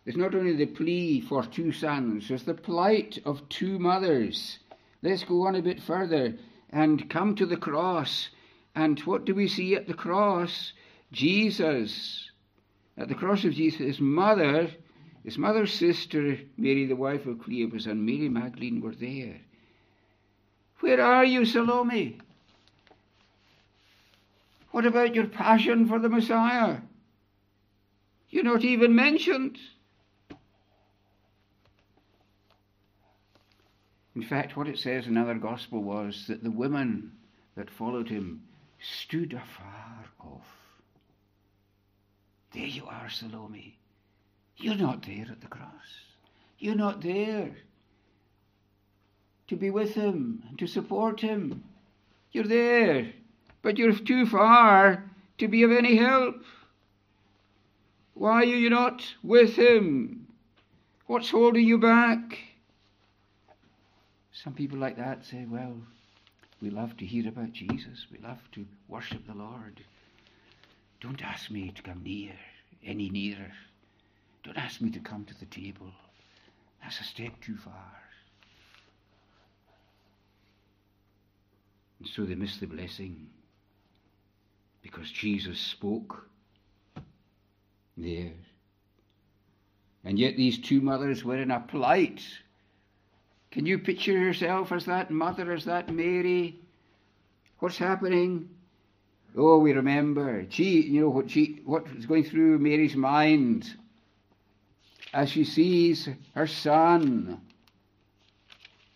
there's 0.03 0.17
not 0.17 0.35
only 0.35 0.53
the 0.53 0.65
plea 0.65 1.21
for 1.21 1.43
two 1.45 1.71
sons, 1.71 2.27
there's 2.27 2.43
the 2.43 2.53
plight 2.53 3.17
of 3.23 3.47
two 3.47 3.79
mothers. 3.79 4.59
Let's 5.01 5.23
go 5.23 5.47
on 5.47 5.55
a 5.55 5.61
bit 5.61 5.81
further 5.81 6.35
and 6.69 7.09
come 7.09 7.35
to 7.35 7.45
the 7.45 7.55
cross. 7.55 8.29
And 8.75 8.99
what 8.99 9.23
do 9.23 9.33
we 9.33 9.47
see 9.47 9.75
at 9.75 9.87
the 9.87 9.93
cross? 9.93 10.73
Jesus. 11.13 12.29
At 12.97 13.07
the 13.07 13.15
cross 13.15 13.45
of 13.45 13.53
Jesus, 13.53 13.79
his 13.79 14.01
mother, 14.01 14.69
his 15.23 15.37
mother's 15.37 15.71
sister, 15.73 16.37
Mary, 16.57 16.85
the 16.85 16.97
wife 16.97 17.25
of 17.25 17.37
Cleopas, 17.37 17.87
and 17.87 18.05
Mary 18.05 18.27
Magdalene 18.27 18.81
were 18.81 18.93
there. 18.93 19.39
Where 20.81 21.01
are 21.01 21.23
you, 21.23 21.45
Salome? 21.45 22.19
What 24.75 24.85
about 24.85 25.15
your 25.15 25.27
passion 25.27 25.87
for 25.87 25.99
the 25.99 26.09
Messiah? 26.09 26.79
You're 28.29 28.43
not 28.43 28.65
even 28.65 28.93
mentioned. 28.93 29.57
In 34.17 34.21
fact, 34.21 34.57
what 34.57 34.67
it 34.67 34.77
says 34.77 35.07
in 35.07 35.15
another 35.15 35.35
gospel 35.35 35.81
was 35.81 36.25
that 36.27 36.43
the 36.43 36.51
women 36.51 37.13
that 37.55 37.69
followed 37.69 38.09
him 38.09 38.41
stood 38.81 39.31
afar 39.31 40.03
off. 40.19 40.51
There 42.53 42.67
you 42.67 42.85
are, 42.85 43.09
Salome. 43.09 43.79
You're 44.57 44.75
not 44.75 45.05
there 45.05 45.27
at 45.31 45.39
the 45.39 45.47
cross. 45.47 45.71
You're 46.59 46.75
not 46.75 47.01
there 47.01 47.55
to 49.47 49.55
be 49.55 49.69
with 49.69 49.93
him 49.93 50.43
and 50.49 50.59
to 50.59 50.67
support 50.67 51.21
him. 51.21 51.63
You're 52.33 52.43
there, 52.43 53.13
but 53.65 53.79
you're 53.79 53.97
too 53.97 54.27
far 54.27 55.03
to 55.39 55.47
be 55.47 55.63
of 55.63 55.71
any 55.71 55.95
help. 55.95 56.35
Why 58.13 58.41
are 58.41 58.43
you 58.43 58.69
not 58.69 59.03
with 59.23 59.55
him? 59.57 60.27
What's 61.07 61.31
holding 61.31 61.65
you 61.65 61.79
back? 61.79 62.37
Some 64.31 64.53
people 64.53 64.77
like 64.77 64.97
that 64.97 65.25
say, 65.25 65.47
well, 65.49 65.75
we 66.61 66.69
love 66.69 66.95
to 66.97 67.07
hear 67.07 67.27
about 67.27 67.53
Jesus. 67.53 68.05
We 68.11 68.19
love 68.19 68.37
to 68.51 68.67
worship 68.87 69.25
the 69.25 69.33
Lord. 69.33 69.83
Don't 71.01 71.23
ask 71.23 71.49
me 71.49 71.71
to 71.75 71.81
come 71.81 72.03
near, 72.03 72.33
any 72.85 73.09
nearer. 73.09 73.51
Don't 74.43 74.57
ask 74.57 74.79
me 74.79 74.91
to 74.91 74.99
come 74.99 75.25
to 75.25 75.39
the 75.39 75.45
table. 75.47 75.89
That's 76.83 76.99
a 76.99 77.03
step 77.03 77.41
too 77.41 77.57
far. 77.57 77.93
And 81.97 82.07
so 82.07 82.25
they 82.25 82.35
miss 82.35 82.57
the 82.57 82.67
blessing 82.67 83.25
because 84.85 85.09
Jesus 85.09 85.59
spoke 85.59 86.29
there. 87.97 88.33
And 90.03 90.19
yet 90.19 90.37
these 90.37 90.59
two 90.59 90.79
mothers 90.79 91.25
were 91.25 91.41
in 91.41 91.49
a 91.49 91.59
plight 91.59 92.21
can 93.55 93.65
you 93.65 93.79
picture 93.79 94.11
yourself 94.11 94.73
as 94.73 94.83
that 94.83 95.09
mother, 95.09 95.53
as 95.53 95.63
that 95.63 95.89
Mary? 95.89 96.59
What's 97.59 97.77
happening? 97.77 98.49
Oh, 99.37 99.59
we 99.59 99.71
remember. 99.71 100.45
She, 100.49 100.81
you 100.81 100.99
know 100.99 101.09
what 101.09 101.31
she, 101.31 101.61
what 101.63 101.87
is 101.97 102.05
going 102.05 102.25
through 102.25 102.59
Mary's 102.59 102.97
mind 102.97 103.73
as 105.13 105.29
she 105.29 105.45
sees 105.45 106.09
her 106.33 106.47
son 106.47 107.39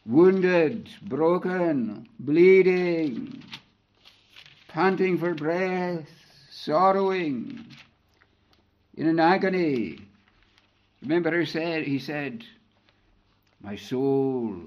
wounded, 0.05 0.89
broken, 1.03 2.09
bleeding, 2.19 3.41
panting 4.69 5.17
for 5.17 5.34
breath, 5.34 6.08
sorrowing, 6.49 7.65
in 8.95 9.08
an 9.08 9.19
agony. 9.19 9.99
Remember, 11.01 11.39
he 11.39 11.45
said, 11.45 11.84
he 11.84 11.99
said, 11.99 12.43
my 13.62 13.75
soul 13.75 14.62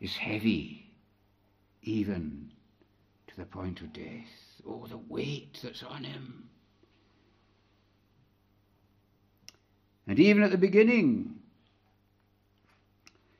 is 0.00 0.14
heavy, 0.16 0.86
even 1.82 2.50
to 3.28 3.36
the 3.36 3.44
point 3.44 3.80
of 3.80 3.92
death. 3.92 4.28
Oh, 4.66 4.86
the 4.88 4.98
weight 5.08 5.58
that's 5.62 5.82
on 5.82 6.04
him. 6.04 6.48
And 10.06 10.18
even 10.18 10.42
at 10.42 10.50
the 10.50 10.58
beginning, 10.58 11.34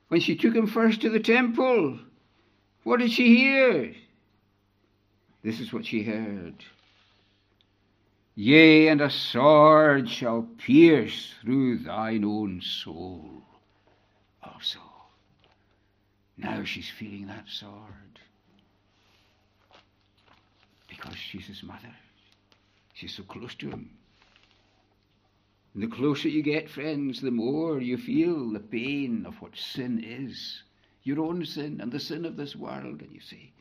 when 0.08 0.20
she 0.20 0.36
took 0.36 0.54
him 0.54 0.66
first 0.66 1.00
to 1.02 1.10
the 1.10 1.20
temple, 1.20 1.98
what 2.84 3.00
did 3.00 3.12
she 3.12 3.36
hear? 3.36 3.94
This 5.42 5.60
is 5.60 5.72
what 5.72 5.86
she 5.86 6.02
heard. 6.02 6.64
Yea, 8.34 8.88
and 8.88 9.00
a 9.00 9.10
sword 9.10 10.08
shall 10.08 10.48
pierce 10.58 11.34
through 11.42 11.78
thine 11.78 12.24
own 12.24 12.60
soul 12.62 13.42
also. 14.42 14.78
Now 16.38 16.64
she's 16.64 16.88
feeling 16.88 17.26
that 17.26 17.48
sword 17.48 18.18
because 20.88 21.16
she's 21.16 21.46
his 21.46 21.62
mother. 21.62 21.94
She's 22.94 23.14
so 23.14 23.22
close 23.24 23.54
to 23.56 23.70
him. 23.70 23.90
And 25.74 25.82
the 25.82 25.88
closer 25.88 26.28
you 26.28 26.42
get, 26.42 26.70
friends, 26.70 27.20
the 27.20 27.30
more 27.30 27.80
you 27.80 27.96
feel 27.96 28.50
the 28.50 28.60
pain 28.60 29.24
of 29.26 29.40
what 29.42 29.56
sin 29.56 30.02
is 30.04 30.62
your 31.04 31.20
own 31.20 31.44
sin 31.44 31.80
and 31.80 31.90
the 31.90 32.00
sin 32.00 32.24
of 32.24 32.36
this 32.36 32.54
world. 32.54 33.00
And 33.00 33.12
you 33.12 33.20
say, 33.20 33.52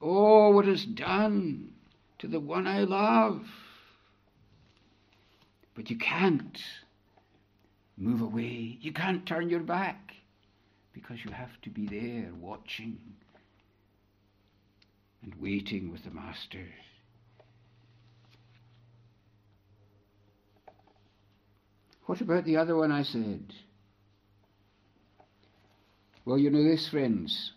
Oh, 0.00 0.50
what 0.50 0.68
is 0.68 0.84
done 0.84 1.72
to 2.18 2.28
the 2.28 2.40
one 2.40 2.66
I 2.66 2.80
love? 2.80 3.42
But 5.74 5.90
you 5.90 5.98
can't 5.98 6.58
move 7.96 8.20
away. 8.20 8.78
You 8.80 8.92
can't 8.92 9.26
turn 9.26 9.48
your 9.48 9.60
back 9.60 10.12
because 10.92 11.24
you 11.24 11.30
have 11.30 11.60
to 11.62 11.70
be 11.70 11.86
there 11.86 12.30
watching 12.40 12.98
and 15.22 15.34
waiting 15.40 15.90
with 15.92 16.04
the 16.04 16.10
Master. 16.10 16.66
What 22.06 22.20
about 22.20 22.44
the 22.44 22.56
other 22.56 22.76
one 22.76 22.92
I 22.92 23.02
said? 23.02 23.52
Well, 26.26 26.38
you 26.38 26.50
know 26.50 26.64
this, 26.64 26.88
friends. 26.88 27.52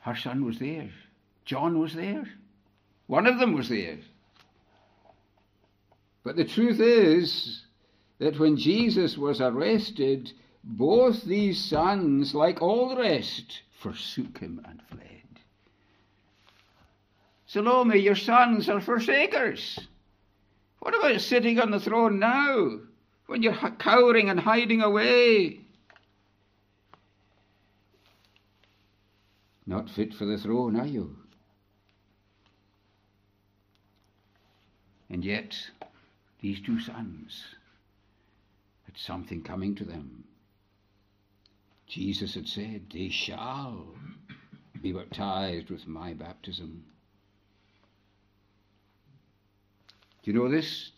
Her 0.00 0.16
son 0.16 0.44
was 0.44 0.58
there. 0.58 0.90
John 1.44 1.78
was 1.78 1.94
there. 1.94 2.24
One 3.06 3.28
of 3.28 3.38
them 3.38 3.54
was 3.54 3.68
there. 3.68 3.98
But 6.24 6.34
the 6.34 6.44
truth 6.44 6.80
is 6.80 7.62
that 8.18 8.40
when 8.40 8.56
Jesus 8.56 9.16
was 9.16 9.40
arrested, 9.40 10.32
both 10.64 11.22
these 11.22 11.64
sons, 11.64 12.34
like 12.34 12.60
all 12.60 12.88
the 12.88 13.00
rest, 13.00 13.62
forsook 13.80 14.38
him 14.38 14.60
and 14.64 14.82
fled. 14.90 15.40
Salome, 17.46 18.00
your 18.00 18.16
sons 18.16 18.68
are 18.68 18.80
forsakers. 18.80 19.78
What 20.80 20.98
about 20.98 21.20
sitting 21.20 21.60
on 21.60 21.70
the 21.70 21.78
throne 21.78 22.18
now 22.18 22.80
when 23.26 23.44
you're 23.44 23.54
cowering 23.78 24.30
and 24.30 24.40
hiding 24.40 24.82
away? 24.82 25.60
Not 29.66 29.90
fit 29.90 30.14
for 30.14 30.24
the 30.24 30.38
throne, 30.38 30.76
are 30.76 30.86
you? 30.86 31.16
And 35.10 35.24
yet, 35.24 35.56
these 36.40 36.60
two 36.60 36.80
sons 36.80 37.44
had 38.84 38.96
something 38.96 39.42
coming 39.42 39.74
to 39.76 39.84
them. 39.84 40.24
Jesus 41.86 42.34
had 42.34 42.48
said, 42.48 42.86
They 42.92 43.08
shall 43.08 43.86
be 44.82 44.92
baptized 44.92 45.70
with 45.70 45.86
my 45.86 46.14
baptism. 46.14 46.84
Do 50.22 50.30
you 50.30 50.38
know 50.38 50.48
this? 50.48 50.90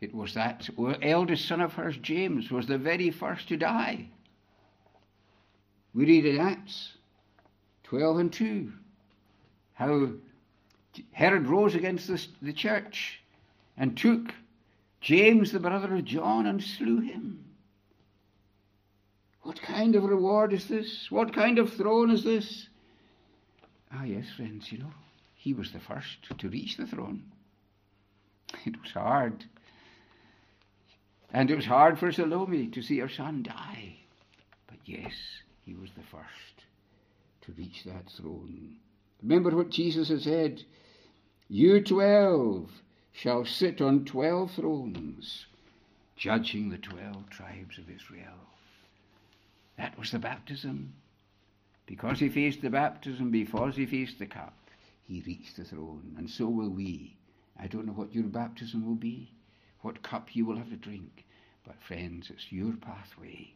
It 0.00 0.14
was 0.14 0.32
that 0.34 0.68
eldest 1.02 1.46
son 1.46 1.60
of 1.60 1.74
hers, 1.74 1.98
James, 1.98 2.50
was 2.50 2.66
the 2.66 2.78
very 2.78 3.10
first 3.10 3.48
to 3.48 3.56
die. 3.58 4.08
We 5.92 6.06
read 6.06 6.24
in 6.24 6.40
Acts 6.40 6.94
12 7.90 8.18
and 8.18 8.32
2 8.32 8.72
how 9.72 10.10
Herod 11.10 11.48
rose 11.48 11.74
against 11.74 12.06
the, 12.06 12.24
the 12.40 12.52
church 12.52 13.20
and 13.76 13.98
took 13.98 14.32
James, 15.00 15.50
the 15.50 15.58
brother 15.58 15.96
of 15.96 16.04
John, 16.04 16.46
and 16.46 16.62
slew 16.62 17.00
him. 17.00 17.44
What 19.42 19.60
kind 19.60 19.96
of 19.96 20.04
reward 20.04 20.52
is 20.52 20.68
this? 20.68 21.10
What 21.10 21.34
kind 21.34 21.58
of 21.58 21.72
throne 21.72 22.12
is 22.12 22.22
this? 22.22 22.68
Ah, 23.92 24.04
yes, 24.04 24.26
friends, 24.36 24.70
you 24.70 24.78
know, 24.78 24.92
he 25.34 25.52
was 25.52 25.72
the 25.72 25.80
first 25.80 26.38
to 26.38 26.48
reach 26.48 26.76
the 26.76 26.86
throne. 26.86 27.24
It 28.64 28.80
was 28.80 28.92
hard. 28.92 29.44
And 31.32 31.50
it 31.50 31.56
was 31.56 31.66
hard 31.66 31.98
for 31.98 32.12
Salome 32.12 32.68
to 32.68 32.82
see 32.82 33.00
her 33.00 33.08
son 33.08 33.42
die. 33.42 33.96
But 34.68 34.78
yes, 34.84 35.14
he 35.64 35.74
was 35.74 35.90
the 35.96 36.04
first 36.04 36.50
to 37.42 37.52
reach 37.52 37.84
that 37.84 38.10
throne. 38.10 38.76
Remember 39.22 39.50
what 39.50 39.70
Jesus 39.70 40.08
had 40.08 40.22
said 40.22 40.62
You 41.48 41.82
twelve 41.82 42.70
shall 43.12 43.44
sit 43.44 43.80
on 43.80 44.04
twelve 44.04 44.52
thrones, 44.52 45.46
judging 46.16 46.70
the 46.70 46.78
twelve 46.78 47.28
tribes 47.30 47.78
of 47.78 47.90
Israel. 47.90 48.48
That 49.76 49.98
was 49.98 50.10
the 50.10 50.18
baptism. 50.18 50.94
Because 51.86 52.20
he 52.20 52.28
faced 52.28 52.62
the 52.62 52.70
baptism, 52.70 53.30
because 53.30 53.74
he 53.74 53.84
faced 53.84 54.20
the 54.20 54.26
cup, 54.26 54.54
he 55.02 55.24
reached 55.26 55.56
the 55.56 55.64
throne. 55.64 56.14
And 56.18 56.30
so 56.30 56.46
will 56.46 56.70
we. 56.70 57.16
I 57.58 57.66
don't 57.66 57.84
know 57.86 57.92
what 57.92 58.14
your 58.14 58.24
baptism 58.24 58.86
will 58.86 58.94
be, 58.94 59.32
what 59.80 60.02
cup 60.02 60.28
you 60.36 60.46
will 60.46 60.56
have 60.56 60.70
to 60.70 60.76
drink, 60.76 61.24
but 61.66 61.82
friends, 61.82 62.30
it's 62.30 62.52
your 62.52 62.74
pathway 62.74 63.52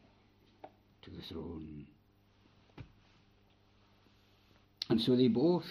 to 1.01 1.09
the 1.11 1.21
throne. 1.21 1.87
And 4.95 5.03
so 5.03 5.17
they 5.17 5.27
both, 5.27 5.67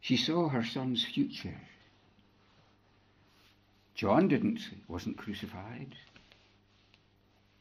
she 0.00 0.16
saw 0.16 0.48
her 0.48 0.64
son's 0.64 1.04
future. 1.04 1.54
John 3.94 4.26
didn't, 4.26 4.58
wasn't 4.88 5.18
crucified. 5.18 5.94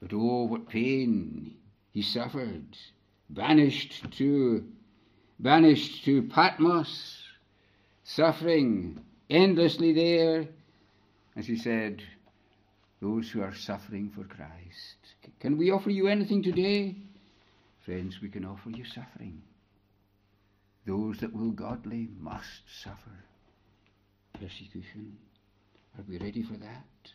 But 0.02 0.14
oh, 0.14 0.46
what 0.46 0.68
pain 0.68 1.54
he 1.92 2.02
suffered, 2.02 2.76
banished 3.30 4.12
to, 4.14 4.66
banished 5.40 6.06
to 6.06 6.24
Patmos, 6.24 7.22
suffering 8.04 9.00
endlessly 9.30 9.94
there. 9.94 10.48
As 11.36 11.46
he 11.46 11.56
said, 11.56 12.02
those 13.00 13.30
who 13.30 13.44
are 13.44 13.54
suffering 13.54 14.10
for 14.10 14.24
Christ. 14.24 14.98
Can 15.40 15.56
we 15.56 15.70
offer 15.70 15.92
you 15.92 16.08
anything 16.08 16.42
today? 16.42 16.96
Friends, 17.86 18.20
we 18.22 18.30
can 18.30 18.46
offer 18.46 18.72
you 18.72 18.86
suffering. 18.86 19.42
Those 20.86 21.20
that 21.20 21.34
will 21.34 21.52
godly 21.52 22.10
must 22.20 22.62
suffer 22.82 23.26
persecution. 24.34 25.18
Are 25.98 26.04
we 26.08 26.18
ready 26.18 26.42
for 26.42 26.58
that? 26.58 27.12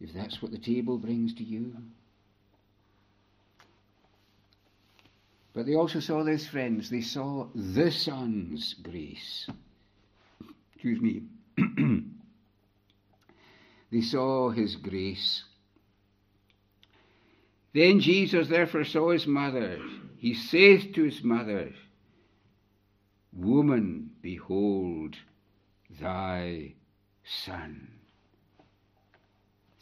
If 0.00 0.12
that's 0.12 0.40
what 0.42 0.52
the 0.52 0.58
table 0.58 0.98
brings 0.98 1.34
to 1.34 1.44
you. 1.44 1.74
But 5.54 5.66
they 5.66 5.74
also 5.74 6.00
saw 6.00 6.24
this, 6.24 6.46
friends. 6.46 6.90
They 6.90 7.00
saw 7.00 7.46
the 7.54 7.90
Son's 7.90 8.74
grace. 8.74 9.48
Excuse 10.74 11.00
me. 11.00 11.22
they 13.92 14.00
saw 14.00 14.50
his 14.50 14.76
grace. 14.76 15.44
Then 17.72 18.00
Jesus 18.00 18.48
therefore 18.48 18.84
saw 18.84 19.10
his 19.12 19.26
mother. 19.26 19.78
He 20.18 20.34
saith 20.34 20.92
to 20.94 21.04
his 21.04 21.22
mother, 21.22 21.72
Woman, 23.36 24.10
behold 24.22 25.16
thy 26.00 26.74
son. 27.24 27.88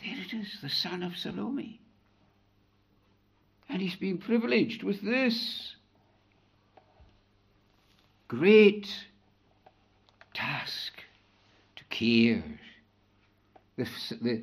There 0.03 0.17
it 0.19 0.33
is, 0.33 0.59
the 0.63 0.71
son 0.71 1.03
of 1.03 1.17
Salome. 1.17 1.81
And 3.69 3.81
he's 3.81 3.97
been 3.97 4.19
privileged 4.19 4.83
with 4.83 5.03
this 5.03 5.77
great 8.27 8.89
task 10.35 10.93
to 11.77 11.85
care. 11.85 12.43
The, 13.77 13.89
the, 14.21 14.43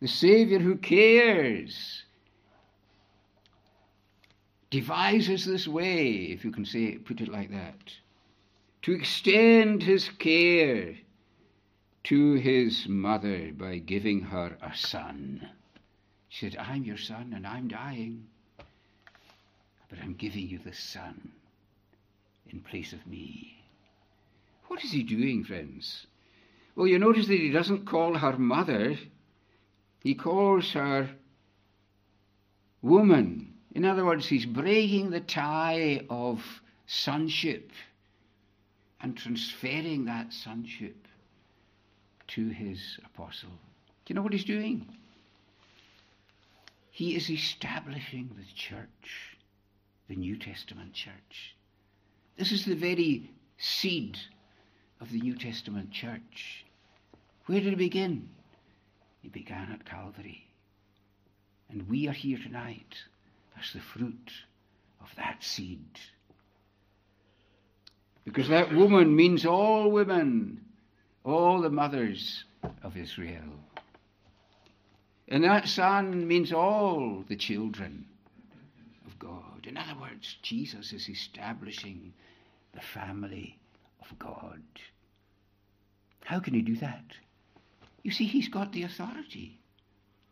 the 0.00 0.08
Saviour 0.08 0.60
who 0.60 0.76
cares 0.76 2.04
devises 4.70 5.46
this 5.46 5.66
way, 5.66 6.06
if 6.06 6.44
you 6.44 6.50
can 6.50 6.64
say 6.64 6.98
put 6.98 7.20
it 7.20 7.28
like 7.28 7.50
that, 7.50 7.92
to 8.82 8.92
extend 8.92 9.82
his 9.82 10.08
care 10.18 10.94
to 12.04 12.34
his 12.34 12.86
mother 12.88 13.50
by 13.52 13.78
giving 13.78 14.20
her 14.20 14.56
a 14.62 14.76
son. 14.76 15.48
She 16.28 16.48
said, 16.48 16.58
I'm 16.58 16.84
your 16.84 16.96
son 16.96 17.32
and 17.34 17.46
I'm 17.46 17.66
dying, 17.66 18.26
but 19.88 19.98
I'm 20.00 20.14
giving 20.14 20.48
you 20.48 20.60
the 20.64 20.72
son 20.72 21.32
in 22.50 22.60
place 22.60 22.92
of 22.92 23.06
me. 23.06 23.60
What 24.68 24.84
is 24.84 24.92
he 24.92 25.02
doing, 25.02 25.44
friends? 25.44 26.06
Well, 26.76 26.86
you 26.86 26.98
notice 26.98 27.26
that 27.26 27.40
he 27.40 27.50
doesn't 27.50 27.86
call 27.86 28.14
her 28.14 28.36
mother, 28.36 28.96
he 30.00 30.14
calls 30.14 30.72
her 30.72 31.10
woman. 32.82 33.54
In 33.74 33.84
other 33.84 34.04
words, 34.04 34.26
he's 34.26 34.46
breaking 34.46 35.10
the 35.10 35.20
tie 35.20 36.06
of 36.08 36.40
sonship 36.86 37.72
and 39.06 39.16
transferring 39.16 40.06
that 40.06 40.32
sonship 40.32 41.06
to 42.26 42.48
his 42.48 42.98
apostle. 43.04 43.50
Do 43.50 44.08
you 44.08 44.16
know 44.16 44.22
what 44.22 44.32
he's 44.32 44.42
doing? 44.42 44.84
He 46.90 47.14
is 47.14 47.30
establishing 47.30 48.30
the 48.36 48.52
church, 48.56 49.36
the 50.08 50.16
New 50.16 50.36
Testament 50.36 50.92
church. 50.92 51.54
This 52.36 52.50
is 52.50 52.64
the 52.64 52.74
very 52.74 53.30
seed 53.58 54.18
of 55.00 55.12
the 55.12 55.20
New 55.20 55.36
Testament 55.36 55.92
church. 55.92 56.64
Where 57.46 57.60
did 57.60 57.74
it 57.74 57.78
begin? 57.78 58.28
It 59.22 59.30
began 59.30 59.70
at 59.70 59.86
Calvary. 59.86 60.48
And 61.70 61.88
we 61.88 62.08
are 62.08 62.12
here 62.12 62.38
tonight 62.38 62.96
as 63.56 63.72
the 63.72 63.78
fruit 63.78 64.32
of 65.00 65.14
that 65.14 65.44
seed. 65.44 66.00
Because 68.26 68.48
that 68.48 68.74
woman 68.74 69.16
means 69.16 69.46
all 69.46 69.90
women 69.90 70.60
all 71.26 71.60
the 71.60 71.70
mothers 71.70 72.44
of 72.84 72.96
Israel. 72.96 73.60
And 75.28 75.42
that 75.42 75.66
son 75.66 76.26
means 76.26 76.52
all 76.52 77.24
the 77.28 77.34
children 77.34 78.06
of 79.06 79.18
God. 79.18 79.66
In 79.66 79.76
other 79.76 80.00
words, 80.00 80.36
Jesus 80.42 80.92
is 80.92 81.08
establishing 81.08 82.12
the 82.72 82.80
family 82.80 83.58
of 84.00 84.16
God. 84.20 84.62
How 86.24 86.38
can 86.38 86.54
he 86.54 86.62
do 86.62 86.76
that? 86.76 87.04
You 88.04 88.12
see, 88.12 88.26
he's 88.26 88.48
got 88.48 88.72
the 88.72 88.84
authority. 88.84 89.58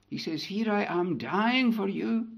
He 0.06 0.18
says, 0.18 0.44
Here 0.44 0.70
I 0.70 0.84
am 0.84 1.18
dying 1.18 1.72
for 1.72 1.88
you. 1.88 2.28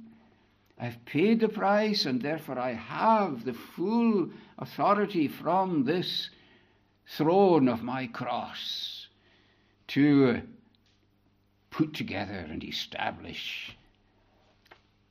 I've 0.79 1.05
paid 1.07 1.41
the 1.41 1.49
price, 1.49 2.05
and 2.05 2.21
therefore 2.21 2.59
I 2.59 2.73
have 2.73 3.45
the 3.45 3.55
full 3.55 4.31
authority 4.59 5.27
from 5.27 5.85
this 5.85 6.31
throne 7.07 7.69
of 7.69 7.83
my 7.83 8.07
cross 8.09 9.07
to 9.89 10.43
put 11.71 11.95
together 11.95 12.47
and 12.51 12.63
establish 12.63 13.77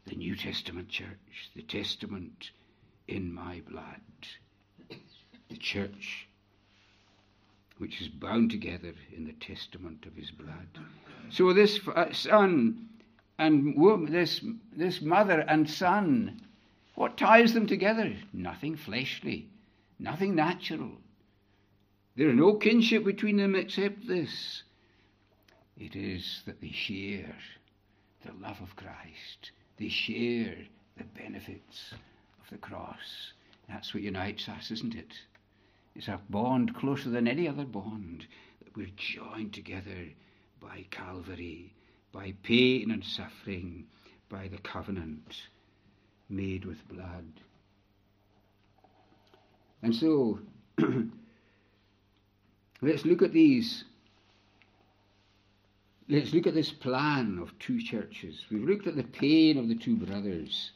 the 0.05 0.15
New 0.15 0.35
Testament 0.35 0.89
church, 0.89 1.51
the 1.55 1.63
testament 1.63 2.51
in 3.07 3.33
my 3.33 3.61
blood, 3.67 4.01
the 5.49 5.57
church 5.57 6.27
which 7.77 8.01
is 8.01 8.07
bound 8.07 8.49
together 8.49 8.93
in 9.15 9.25
the 9.25 9.33
testament 9.33 10.05
of 10.05 10.15
his 10.15 10.31
blood. 10.31 10.67
So 11.29 11.51
this 11.53 11.79
uh, 11.93 12.13
son 12.13 12.87
and 13.37 13.75
this, 14.07 14.41
this 14.75 15.01
mother 15.01 15.39
and 15.47 15.69
son, 15.69 16.41
what 16.95 17.17
ties 17.17 17.53
them 17.53 17.67
together? 17.67 18.13
Nothing 18.31 18.77
fleshly, 18.77 19.49
nothing 19.99 20.35
natural. 20.35 20.91
There 22.15 22.29
is 22.29 22.35
no 22.35 22.55
kinship 22.55 23.03
between 23.03 23.37
them 23.37 23.55
except 23.55 24.07
this. 24.07 24.63
It 25.77 25.95
is 25.95 26.41
that 26.45 26.61
they 26.61 26.71
share 26.71 27.35
the 28.25 28.31
love 28.41 28.61
of 28.61 28.75
Christ. 28.77 29.51
They 29.77 29.89
share 29.89 30.55
the 30.97 31.03
benefits 31.03 31.93
of 32.41 32.49
the 32.49 32.57
cross. 32.57 33.33
That's 33.67 33.93
what 33.93 34.03
unites 34.03 34.47
us, 34.47 34.71
isn't 34.71 34.95
it? 34.95 35.13
It's 35.95 36.07
a 36.07 36.21
bond 36.29 36.75
closer 36.75 37.09
than 37.09 37.27
any 37.27 37.47
other 37.47 37.65
bond 37.65 38.25
that 38.63 38.75
we're 38.75 38.87
joined 38.95 39.53
together 39.53 40.09
by 40.61 40.85
Calvary, 40.91 41.73
by 42.15 42.33
pain 42.43 42.91
and 42.91 43.03
suffering, 43.03 43.83
by 44.29 44.47
the 44.47 44.57
covenant 44.59 45.35
made 46.29 46.63
with 46.63 46.87
blood. 46.87 47.25
And 49.83 49.93
so, 49.93 50.39
let's 52.81 53.03
look 53.03 53.21
at 53.21 53.33
these. 53.33 53.83
Let's 56.07 56.33
look 56.33 56.47
at 56.47 56.53
this 56.53 56.71
plan 56.71 57.37
of 57.41 57.57
two 57.59 57.81
churches. 57.81 58.45
We've 58.49 58.63
looked 58.63 58.87
at 58.87 58.95
the 58.95 59.03
pain 59.03 59.57
of 59.57 59.67
the 59.67 59.75
two 59.75 59.97
brothers, 59.97 60.71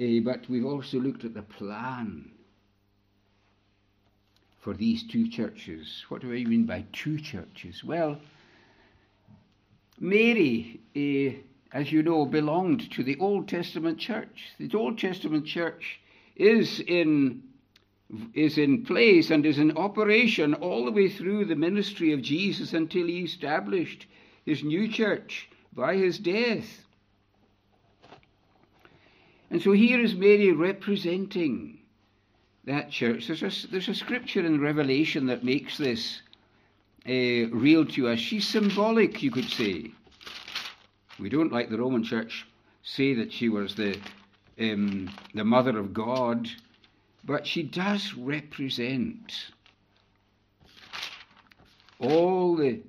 uh, 0.00 0.20
but 0.24 0.50
we've 0.50 0.66
also 0.66 0.98
looked 0.98 1.24
at 1.24 1.34
the 1.34 1.42
plan 1.42 2.32
for 4.60 4.74
these 4.74 5.04
two 5.04 5.28
churches. 5.28 6.04
What 6.08 6.22
do 6.22 6.32
I 6.32 6.42
mean 6.44 6.66
by 6.66 6.84
two 6.92 7.20
churches? 7.20 7.84
Well, 7.84 8.18
Mary, 10.02 10.80
uh, 10.96 11.78
as 11.78 11.92
you 11.92 12.02
know, 12.02 12.26
belonged 12.26 12.90
to 12.90 13.04
the 13.04 13.16
Old 13.20 13.46
Testament 13.46 14.00
church. 14.00 14.48
The 14.58 14.68
Old 14.76 14.98
Testament 14.98 15.46
church 15.46 16.00
is 16.34 16.80
in 16.80 17.44
is 18.34 18.58
in 18.58 18.84
place 18.84 19.30
and 19.30 19.46
is 19.46 19.58
in 19.58 19.74
operation 19.78 20.54
all 20.54 20.84
the 20.84 20.90
way 20.90 21.08
through 21.08 21.44
the 21.46 21.54
ministry 21.54 22.12
of 22.12 22.20
Jesus 22.20 22.74
until 22.74 23.06
he 23.06 23.20
established 23.20 24.06
his 24.44 24.62
new 24.62 24.86
church 24.88 25.48
by 25.72 25.96
his 25.96 26.18
death. 26.18 26.84
And 29.50 29.62
so 29.62 29.72
here 29.72 30.00
is 30.00 30.14
Mary 30.14 30.52
representing 30.52 31.78
that 32.64 32.90
church. 32.90 33.28
There's 33.28 33.42
a, 33.42 33.68
there's 33.68 33.88
a 33.88 33.94
scripture 33.94 34.44
in 34.44 34.60
Revelation 34.60 35.26
that 35.26 35.44
makes 35.44 35.78
this 35.78 36.20
uh, 37.06 37.48
real 37.50 37.84
to 37.86 38.08
us. 38.08 38.18
She's 38.18 38.46
symbolic, 38.46 39.22
you 39.22 39.30
could 39.30 39.48
say. 39.48 39.90
We 41.18 41.28
don't, 41.28 41.52
like 41.52 41.70
the 41.70 41.78
Roman 41.78 42.04
Church, 42.04 42.46
say 42.82 43.14
that 43.14 43.32
she 43.32 43.48
was 43.48 43.74
the 43.74 43.98
um, 44.58 45.10
the 45.34 45.44
mother 45.44 45.78
of 45.78 45.94
God, 45.94 46.48
but 47.24 47.46
she 47.46 47.62
does 47.62 48.14
represent 48.14 49.50
all 51.98 52.56
the 52.56 52.80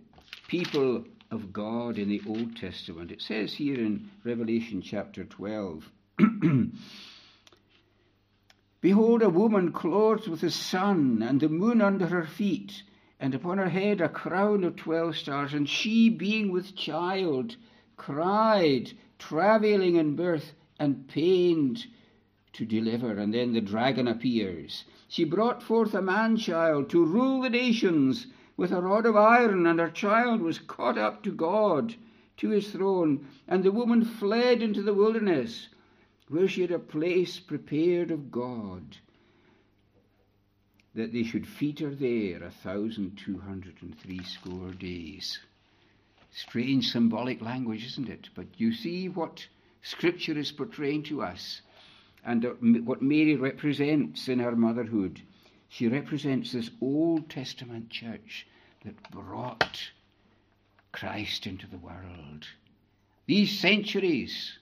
people 0.47 1.05
of 1.31 1.53
God 1.53 1.97
in 1.97 2.09
the 2.09 2.21
Old 2.27 2.57
Testament. 2.57 3.11
It 3.11 3.21
says 3.21 3.53
here 3.53 3.79
in 3.79 4.09
Revelation 4.23 4.81
chapter 4.81 5.23
12 5.23 5.89
Behold, 8.81 9.21
a 9.21 9.29
woman 9.29 9.71
clothed 9.71 10.27
with 10.27 10.41
the 10.41 10.51
sun 10.51 11.23
and 11.25 11.39
the 11.39 11.47
moon 11.47 11.81
under 11.81 12.07
her 12.07 12.25
feet 12.25 12.83
and 13.23 13.33
upon 13.33 13.57
her 13.57 13.69
head 13.69 14.01
a 14.01 14.09
crown 14.09 14.65
of 14.65 14.75
twelve 14.75 15.15
stars, 15.15 15.53
and 15.53 15.69
she, 15.69 16.09
being 16.09 16.51
with 16.51 16.75
child, 16.75 17.55
cried, 17.95 18.91
travailing 19.17 19.95
in 19.95 20.13
birth, 20.13 20.51
and 20.77 21.07
pained 21.07 21.85
to 22.51 22.65
deliver. 22.65 23.17
And 23.17 23.33
then 23.33 23.53
the 23.53 23.61
dragon 23.61 24.09
appears. 24.09 24.83
She 25.07 25.23
brought 25.23 25.63
forth 25.63 25.93
a 25.93 26.01
man 26.01 26.35
child 26.35 26.89
to 26.89 27.05
rule 27.05 27.41
the 27.41 27.49
nations 27.49 28.27
with 28.57 28.73
a 28.73 28.81
rod 28.81 29.05
of 29.05 29.15
iron, 29.15 29.67
and 29.67 29.79
her 29.79 29.89
child 29.89 30.41
was 30.41 30.59
caught 30.59 30.97
up 30.97 31.23
to 31.23 31.31
God, 31.31 31.95
to 32.35 32.49
his 32.49 32.71
throne. 32.73 33.25
And 33.47 33.63
the 33.63 33.71
woman 33.71 34.03
fled 34.03 34.61
into 34.61 34.81
the 34.81 34.93
wilderness, 34.93 35.69
where 36.27 36.49
she 36.49 36.59
had 36.59 36.71
a 36.71 36.77
place 36.77 37.39
prepared 37.39 38.11
of 38.11 38.31
God 38.31 38.97
that 40.95 41.11
they 41.11 41.23
should 41.23 41.47
feed 41.47 41.79
her 41.79 41.89
there 41.89 42.43
a 42.43 42.51
thousand 42.51 43.17
two 43.17 43.39
hundred 43.39 43.75
and 43.81 43.97
three 43.99 44.23
score 44.23 44.71
days. 44.71 45.39
Strange 46.31 46.91
symbolic 46.91 47.41
language, 47.41 47.85
isn't 47.85 48.09
it? 48.09 48.29
But 48.35 48.47
you 48.57 48.73
see 48.73 49.09
what 49.09 49.45
Scripture 49.81 50.37
is 50.37 50.51
portraying 50.51 51.03
to 51.03 51.21
us 51.21 51.61
and 52.25 52.85
what 52.85 53.01
Mary 53.01 53.35
represents 53.35 54.27
in 54.27 54.39
her 54.39 54.55
motherhood. 54.55 55.21
She 55.69 55.87
represents 55.87 56.51
this 56.51 56.71
Old 56.81 57.29
Testament 57.29 57.89
church 57.89 58.47
that 58.85 59.11
brought 59.11 59.79
Christ 60.91 61.47
into 61.47 61.67
the 61.67 61.77
world. 61.77 62.47
These 63.25 63.59
centuries 63.59 64.57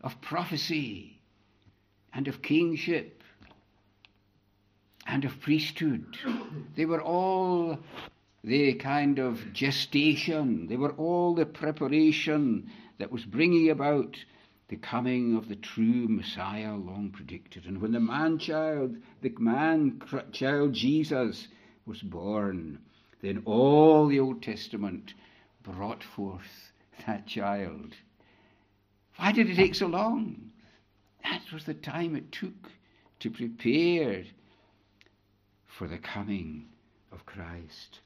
of 0.00 0.20
prophecy 0.20 1.18
and 2.12 2.28
of 2.28 2.42
kingship 2.42 3.22
and 5.06 5.24
of 5.24 5.40
priesthood. 5.40 6.16
They 6.76 6.86
were 6.86 7.02
all 7.02 7.78
the 8.42 8.74
kind 8.74 9.18
of 9.18 9.52
gestation, 9.52 10.66
they 10.66 10.76
were 10.76 10.92
all 10.92 11.34
the 11.34 11.46
preparation 11.46 12.70
that 12.98 13.10
was 13.10 13.24
bringing 13.24 13.70
about 13.70 14.16
the 14.68 14.76
coming 14.76 15.36
of 15.36 15.48
the 15.48 15.56
true 15.56 16.08
Messiah 16.08 16.74
long 16.74 17.10
predicted. 17.10 17.66
And 17.66 17.80
when 17.80 17.92
the 17.92 18.00
man 18.00 18.38
child, 18.38 18.96
the 19.22 19.32
man 19.38 20.00
child 20.32 20.72
Jesus 20.72 21.48
was 21.86 22.02
born, 22.02 22.78
then 23.22 23.42
all 23.44 24.08
the 24.08 24.20
Old 24.20 24.42
Testament 24.42 25.14
brought 25.62 26.02
forth 26.02 26.72
that 27.06 27.26
child. 27.26 27.94
Why 29.16 29.32
did 29.32 29.48
it 29.48 29.56
take 29.56 29.74
so 29.74 29.86
long? 29.86 30.50
That 31.22 31.42
was 31.52 31.64
the 31.64 31.74
time 31.74 32.16
it 32.16 32.32
took 32.32 32.70
to 33.20 33.30
prepare 33.30 34.24
for 35.78 35.88
the 35.88 35.98
coming 35.98 36.66
of 37.12 37.26
Christ. 37.26 38.00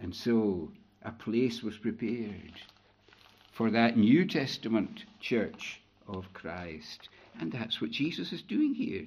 And 0.00 0.14
so 0.14 0.70
a 1.02 1.12
place 1.12 1.62
was 1.62 1.76
prepared 1.76 2.52
for 3.52 3.70
that 3.70 3.96
New 3.96 4.24
Testament 4.24 5.04
church 5.20 5.80
of 6.08 6.32
Christ. 6.32 7.08
And 7.40 7.50
that's 7.50 7.80
what 7.80 7.90
Jesus 7.90 8.32
is 8.32 8.42
doing 8.42 8.74
here. 8.74 9.04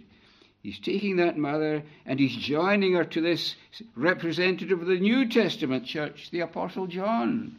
He's 0.62 0.80
taking 0.80 1.18
that 1.18 1.38
mother 1.38 1.84
and 2.06 2.20
he's 2.20 2.36
joining 2.36 2.94
her 2.94 3.06
to 3.06 3.22
this 3.22 3.56
representative 3.96 4.82
of 4.82 4.88
the 4.88 5.00
New 5.00 5.30
Testament 5.30 5.86
church, 5.86 6.32
the 6.32 6.40
Apostle 6.42 6.88
John, 6.88 7.58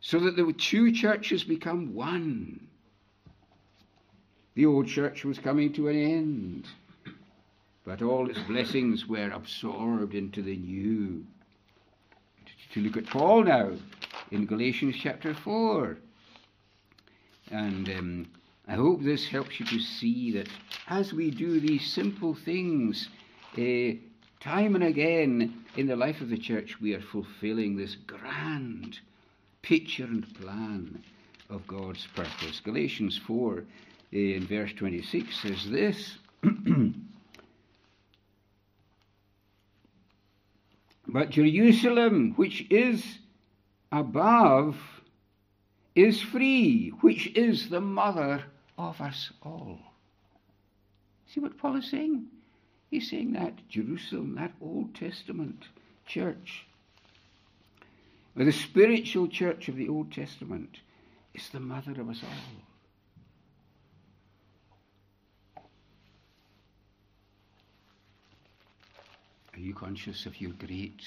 so 0.00 0.18
that 0.20 0.36
the 0.36 0.52
two 0.52 0.92
churches 0.92 1.44
become 1.44 1.94
one. 1.94 2.68
The 4.54 4.66
old 4.66 4.86
church 4.86 5.24
was 5.24 5.38
coming 5.38 5.72
to 5.74 5.88
an 5.88 5.96
end 5.96 6.68
but 7.84 8.02
all 8.02 8.30
its 8.30 8.38
blessings 8.40 9.06
were 9.06 9.30
absorbed 9.30 10.14
into 10.14 10.42
the 10.42 10.56
new. 10.56 11.24
To 12.74 12.80
look 12.80 12.96
at 12.96 13.06
Paul 13.06 13.44
now 13.44 13.72
in 14.30 14.46
Galatians 14.46 14.96
chapter 14.98 15.34
4. 15.34 15.98
And 17.50 17.88
um, 17.90 18.26
I 18.68 18.74
hope 18.74 19.02
this 19.02 19.26
helps 19.26 19.58
you 19.58 19.66
to 19.66 19.80
see 19.80 20.32
that 20.32 20.48
as 20.88 21.12
we 21.12 21.30
do 21.30 21.60
these 21.60 21.92
simple 21.92 22.34
things, 22.34 23.08
uh, 23.58 23.98
time 24.40 24.74
and 24.74 24.84
again 24.84 25.64
in 25.76 25.86
the 25.86 25.96
life 25.96 26.20
of 26.20 26.30
the 26.30 26.38
church, 26.38 26.80
we 26.80 26.94
are 26.94 27.00
fulfilling 27.00 27.76
this 27.76 27.96
grand 28.06 29.00
picture 29.60 30.04
and 30.04 30.34
plan 30.34 31.02
of 31.50 31.66
God's 31.66 32.06
purpose. 32.14 32.60
Galatians 32.60 33.18
4 33.26 33.58
uh, 33.58 33.62
in 34.10 34.46
verse 34.46 34.72
26 34.72 35.42
says 35.42 35.68
this. 35.68 36.18
But 41.12 41.28
Jerusalem, 41.28 42.32
which 42.36 42.66
is 42.70 43.18
above, 43.92 44.78
is 45.94 46.22
free, 46.22 46.88
which 47.02 47.26
is 47.36 47.68
the 47.68 47.82
mother 47.82 48.44
of 48.78 48.98
us 49.02 49.30
all. 49.42 49.78
See 51.26 51.40
what 51.40 51.58
Paul 51.58 51.76
is 51.76 51.90
saying? 51.90 52.28
He's 52.90 53.10
saying 53.10 53.32
that 53.34 53.68
Jerusalem, 53.68 54.36
that 54.36 54.52
Old 54.60 54.94
Testament 54.94 55.64
church, 56.06 56.66
the 58.34 58.50
spiritual 58.50 59.28
church 59.28 59.68
of 59.68 59.76
the 59.76 59.90
Old 59.90 60.12
Testament, 60.12 60.78
is 61.34 61.50
the 61.50 61.60
mother 61.60 62.00
of 62.00 62.08
us 62.08 62.22
all. 62.22 62.71
You 69.62 69.74
conscious 69.74 70.26
of 70.26 70.40
your 70.40 70.52
great 70.52 71.02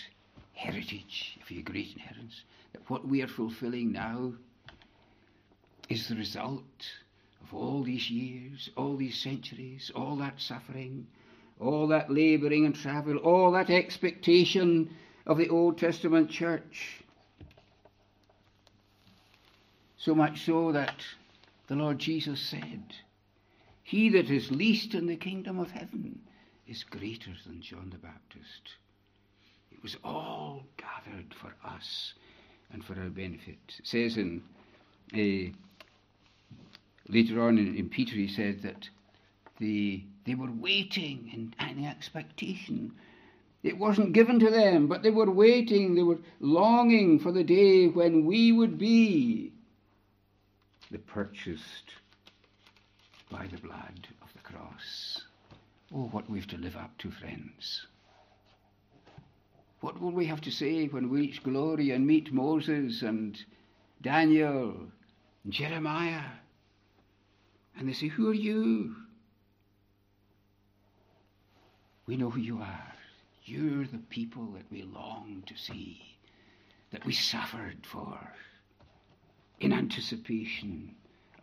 heritage, 0.54 1.38
of 1.44 1.52
your 1.52 1.64
great 1.64 1.94
inheritance? 1.94 2.44
That 2.74 2.90
what 2.90 3.08
we 3.08 3.22
are 3.22 3.28
fulfilling 3.28 3.92
now 3.92 4.34
is 5.90 6.08
the 6.08 6.16
result 6.16 6.64
of 7.44 7.54
all 7.54 7.84
these 7.84 8.10
years, 8.10 8.70
all 8.76 8.96
these 8.96 9.18
centuries, 9.18 9.92
all 9.96 10.16
that 10.18 10.40
suffering, 10.40 11.06
all 11.60 11.88
that 11.88 12.10
labouring 12.10 12.66
and 12.66 12.76
travel, 12.76 13.18
all 13.18 13.52
that 13.52 13.70
expectation 13.70 14.90
of 15.26 15.38
the 15.38 15.50
Old 15.50 15.78
Testament 15.78 16.30
church. 16.30 17.04
So 19.98 20.16
much 20.16 20.46
so 20.46 20.72
that 20.72 20.96
the 21.68 21.76
Lord 21.76 22.00
Jesus 22.00 22.40
said, 22.40 22.84
He 23.84 24.10
that 24.10 24.30
is 24.30 24.52
least 24.52 24.94
in 24.94 25.08
the 25.08 25.16
kingdom 25.16 25.60
of 25.60 25.72
heaven 25.72 26.20
is 26.68 26.84
greater 26.84 27.32
than 27.46 27.62
John 27.62 27.90
the 27.92 27.98
Baptist. 27.98 28.76
It 29.72 29.82
was 29.84 29.98
all 30.04 30.64
gathered 30.78 31.34
for 31.34 31.54
us 31.68 32.14
and 32.72 32.84
for 32.84 32.94
our 33.00 33.10
benefit. 33.10 33.58
It 33.80 33.86
says 33.86 34.18
in 34.18 34.42
uh, 35.14 35.52
later 37.10 37.42
on 37.42 37.58
in, 37.58 37.76
in 37.76 37.90
Peter, 37.90 38.16
he 38.16 38.28
said 38.28 38.62
that 38.64 38.90
they, 39.60 40.04
they 40.26 40.36
were 40.36 40.52
waiting 40.52 41.30
in, 41.34 41.54
in 41.70 41.86
expectation. 41.86 42.92
It 43.64 43.78
wasn't 43.78 44.14
given 44.14 44.40
to 44.40 44.50
them, 44.50 44.88
but 44.88 45.04
they 45.04 45.12
were 45.12 45.30
waiting, 45.32 45.96
they 45.96 46.04
were 46.04 46.20
longing 46.40 47.20
for 47.20 47.32
the 47.32 47.44
day 47.44 47.88
when 47.88 48.26
we 48.26 48.52
would 48.52 48.78
be 48.78 49.52
the 50.92 51.00
purchased 51.00 51.94
by 53.32 53.48
the 53.48 53.58
blood 53.58 54.08
of 54.22 54.32
the 54.34 54.40
cross. 54.40 55.25
Oh, 55.94 56.08
what 56.08 56.30
we've 56.30 56.48
to 56.48 56.58
live 56.58 56.76
up 56.76 56.98
to, 57.00 57.12
friends. 57.12 57.86
What 59.82 60.02
will 60.02 60.12
we 60.12 60.26
have 60.26 60.42
to 60.42 60.52
say 60.52 60.88
when 60.88 61.10
we 61.10 61.20
reach 61.20 61.44
glory 61.44 61.92
and 61.92 62.08
meet 62.08 62.34
Moses 62.34 63.02
and 63.04 63.38
Daniel 64.02 64.74
and 65.44 65.54
Jeremiah? 65.54 66.24
And 67.78 67.88
they 67.88 67.94
say, 67.94 68.08
Who 68.08 68.30
are 68.30 68.34
you? 68.34 68.96
We 72.08 72.18
know 72.18 72.30
who 72.30 72.40
you 72.40 72.60
are. 72.60 72.94
You're 73.44 73.86
the 73.86 74.02
people 74.10 74.46
that 74.54 74.72
we 74.72 74.82
long 74.84 75.44
to 75.46 75.56
see, 75.56 76.02
that 76.92 77.06
we 77.06 77.14
suffered 77.14 77.86
for 77.86 78.18
in 79.60 79.72
anticipation 79.72 80.96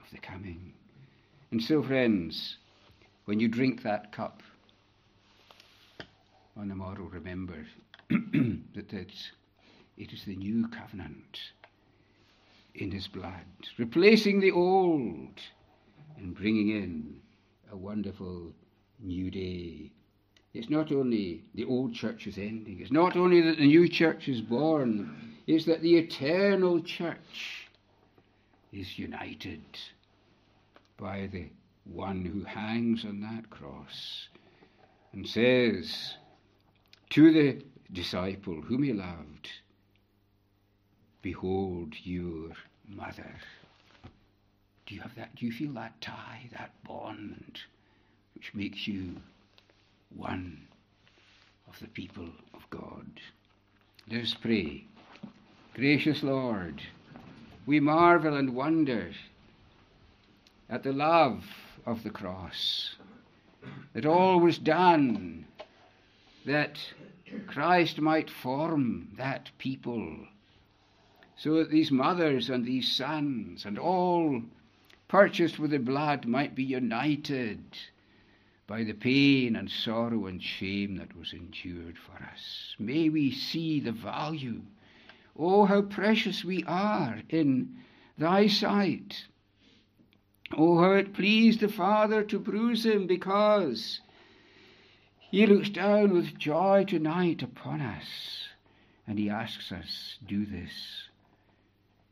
of 0.03 0.11
the 0.11 0.19
coming. 0.19 0.73
And 1.53 1.63
so, 1.63 1.83
friends, 1.83 2.57
when 3.25 3.41
you 3.41 3.49
drink 3.49 3.83
that 3.83 4.13
cup 4.13 4.43
on 6.57 6.69
the 6.69 6.75
morrow, 6.75 7.09
remember 7.13 7.67
that 8.11 8.93
it's, 8.93 9.31
it 9.97 10.13
is 10.13 10.25
the 10.25 10.37
new 10.37 10.69
covenant 10.69 11.39
in 12.75 12.91
his 12.91 13.07
blood, 13.07 13.45
replacing 13.79 14.41
the 14.41 14.51
old 14.51 15.41
and 16.17 16.35
bringing 16.35 16.71
in 16.71 17.21
a 17.71 17.77
wonderful 17.77 18.53
new 19.01 19.31
day. 19.31 19.91
It's 20.55 20.69
not 20.69 20.93
only 20.93 21.45
the 21.55 21.65
old 21.65 21.95
church 21.95 22.27
is 22.27 22.39
ending, 22.39 22.81
it's 22.81 22.93
not 22.93 23.17
only 23.17 23.41
that 23.43 23.57
the 23.57 23.67
new 23.67 23.89
church 23.89 24.29
is 24.29 24.41
born, 24.41 25.37
it's 25.47 25.65
that 25.67 25.81
the 25.83 25.97
eternal 25.97 26.81
church 26.83 27.69
is 28.73 28.99
united 28.99 29.63
by 30.99 31.29
the 31.33 31.47
one 31.85 32.25
who 32.25 32.45
hangs 32.45 33.05
on 33.05 33.21
that 33.21 33.51
cross 33.51 34.29
and 35.13 35.27
says 35.27 36.15
to 37.11 37.33
the 37.33 37.63
disciple 37.93 38.61
whom 38.63 38.83
he 38.83 38.93
loved, 38.93 39.49
Behold 41.21 41.95
your 42.03 42.51
mother. 42.89 43.35
Do 44.87 44.95
you 44.95 45.01
have 45.01 45.15
that? 45.15 45.35
Do 45.37 45.47
you 45.47 45.53
feel 45.53 45.73
that 45.75 46.01
tie, 46.01 46.49
that 46.53 46.73
bond, 46.85 47.61
which 48.35 48.53
makes 48.55 48.89
you 48.89 49.17
one 50.17 50.67
of 51.69 51.79
the 51.81 51.87
people 51.89 52.29
of 52.55 52.69
God? 52.71 53.07
Let 54.11 54.23
us 54.23 54.35
pray. 54.35 54.85
Gracious 55.75 56.23
Lord, 56.23 56.83
we 57.67 57.79
marvel 57.79 58.37
and 58.37 58.55
wonder 58.55 59.13
at 60.69 60.83
the 60.83 60.93
love 60.93 61.45
of 61.87 62.03
the 62.03 62.11
cross, 62.11 62.97
that 63.95 64.07
all 64.07 64.41
was 64.41 64.59
done 64.59 65.47
that 66.47 66.79
Christ 67.47 68.01
might 68.01 68.31
form 68.31 69.09
that 69.17 69.51
people, 69.59 70.17
so 71.37 71.57
that 71.57 71.71
these 71.71 71.91
mothers 71.91 72.51
and 72.51 72.65
these 72.65 72.91
sons 72.91 73.65
and 73.65 73.79
all 73.79 74.43
purchased 75.09 75.59
with 75.59 75.71
the 75.71 75.79
blood 75.79 76.27
might 76.27 76.55
be 76.55 76.65
united 76.65 77.63
by 78.67 78.85
the 78.85 78.95
pain 78.95 79.57
and 79.57 79.71
sorrow 79.71 80.27
and 80.27 80.43
shame 80.43 80.97
that 80.97 81.17
was 81.17 81.33
endured 81.33 81.99
for 81.99 82.23
us. 82.25 82.75
May 82.79 83.09
we 83.09 83.31
see 83.31 83.81
the 83.81 83.93
value. 83.93 84.63
Oh, 85.39 85.65
how 85.65 85.83
precious 85.83 86.45
we 86.45 86.65
are 86.65 87.21
in 87.29 87.77
thy 88.17 88.47
sight. 88.47 89.27
Oh, 90.57 90.79
how 90.79 90.93
it 90.93 91.15
pleased 91.15 91.61
the 91.61 91.69
Father 91.69 92.23
to 92.25 92.39
bruise 92.39 92.85
him 92.85 93.07
because 93.07 94.01
he 95.19 95.47
looks 95.47 95.71
down 95.71 96.13
with 96.13 96.39
joy 96.39 96.85
tonight 96.85 97.43
upon 97.43 97.81
us, 97.81 98.49
and 99.07 99.19
he 99.19 99.31
asks 99.31 99.73
us, 99.73 100.19
Do 100.27 100.45
this 100.45 101.09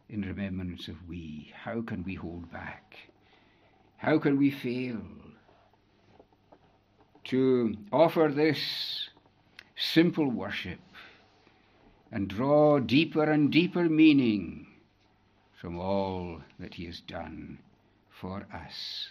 in 0.08 0.22
remembrance 0.22 0.88
of 0.88 1.06
we. 1.06 1.52
How 1.54 1.82
can 1.82 2.02
we 2.02 2.14
hold 2.14 2.50
back? 2.50 2.96
How 3.98 4.18
can 4.18 4.38
we 4.38 4.50
fail 4.50 5.02
to 7.24 7.76
offer 7.92 8.32
this 8.34 9.10
simple 9.76 10.30
worship 10.30 10.80
and 12.10 12.26
draw 12.26 12.78
deeper 12.78 13.24
and 13.24 13.52
deeper 13.52 13.88
meaning 13.88 14.66
from 15.60 15.78
all 15.78 16.40
that 16.58 16.74
he 16.74 16.86
has 16.86 17.00
done 17.00 17.58
for 18.20 18.46
us? 18.52 19.08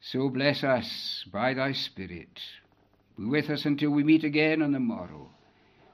So 0.00 0.28
bless 0.28 0.64
us 0.64 1.24
by 1.32 1.54
thy 1.54 1.72
Spirit 1.72 2.40
be 3.16 3.24
with 3.24 3.50
us 3.50 3.64
until 3.64 3.90
we 3.90 4.04
meet 4.04 4.24
again 4.24 4.62
on 4.62 4.72
the 4.72 4.80
morrow, 4.80 5.28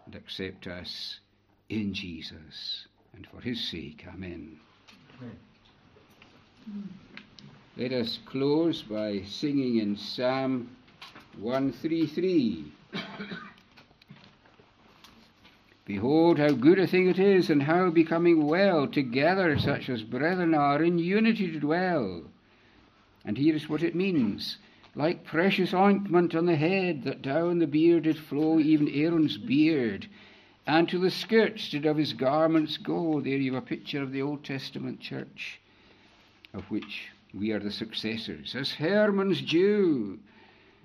and 0.06 0.14
accept 0.14 0.66
us 0.66 1.20
in 1.68 1.92
Jesus. 1.92 2.86
And 3.14 3.26
for 3.26 3.40
his 3.40 3.68
sake, 3.70 4.04
Amen. 4.08 4.58
Amen. 5.20 5.38
Let 7.76 7.92
us 7.92 8.18
close 8.26 8.82
by 8.82 9.22
singing 9.26 9.78
in 9.78 9.96
Psalm 9.96 10.76
133. 11.38 12.72
Behold, 15.84 16.38
how 16.38 16.50
good 16.50 16.78
a 16.78 16.86
thing 16.86 17.08
it 17.08 17.18
is, 17.18 17.50
and 17.50 17.62
how 17.62 17.90
becoming 17.90 18.46
well 18.46 18.86
together 18.86 19.58
such 19.58 19.88
as 19.88 20.02
brethren 20.02 20.54
are 20.54 20.82
in 20.82 20.98
unity 20.98 21.50
to 21.52 21.60
dwell. 21.60 22.24
And 23.24 23.36
here 23.36 23.54
is 23.54 23.68
what 23.68 23.82
it 23.82 23.94
means 23.94 24.58
like 24.98 25.24
precious 25.24 25.72
ointment 25.72 26.34
on 26.34 26.46
the 26.46 26.56
head, 26.56 27.04
that 27.04 27.22
down 27.22 27.60
the 27.60 27.66
beard 27.68 28.02
did 28.02 28.18
flow, 28.18 28.58
even 28.58 28.88
Aaron's 28.88 29.38
beard, 29.38 30.08
and 30.66 30.88
to 30.88 30.98
the 30.98 31.10
skirts 31.10 31.70
did 31.70 31.86
of 31.86 31.96
his 31.96 32.12
garments 32.12 32.76
go. 32.76 33.20
There 33.20 33.36
you 33.36 33.54
have 33.54 33.62
a 33.62 33.66
picture 33.66 34.02
of 34.02 34.10
the 34.10 34.22
Old 34.22 34.44
Testament 34.44 34.98
church, 34.98 35.60
of 36.52 36.64
which 36.64 37.10
we 37.32 37.52
are 37.52 37.60
the 37.60 37.70
successors, 37.70 38.56
as 38.56 38.72
Hermon's 38.72 39.40
Jew, 39.40 40.18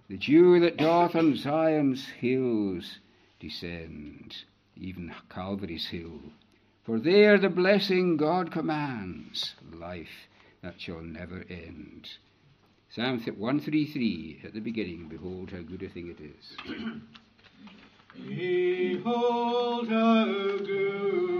the 0.09 0.17
dew 0.17 0.59
that 0.59 0.77
doth 0.77 1.15
on 1.15 1.35
Zion's 1.35 2.05
hills 2.05 2.99
descend, 3.39 4.35
even 4.79 5.11
Calvary's 5.29 5.87
hill. 5.87 6.19
For 6.85 6.99
there 6.99 7.39
the 7.39 7.49
blessing 7.49 8.17
God 8.17 8.51
commands, 8.51 9.55
life 9.73 10.27
that 10.63 10.79
shall 10.79 11.01
never 11.01 11.43
end. 11.49 12.07
Psalm 12.89 13.19
133 13.37 14.41
at 14.45 14.53
the 14.53 14.59
beginning, 14.59 15.07
Behold 15.09 15.51
how 15.51 15.61
good 15.61 15.83
a 15.83 15.89
thing 15.89 16.07
it 16.07 16.19
is. 16.23 16.55
Behold 18.27 19.89
how 19.89 20.25
good 20.25 21.32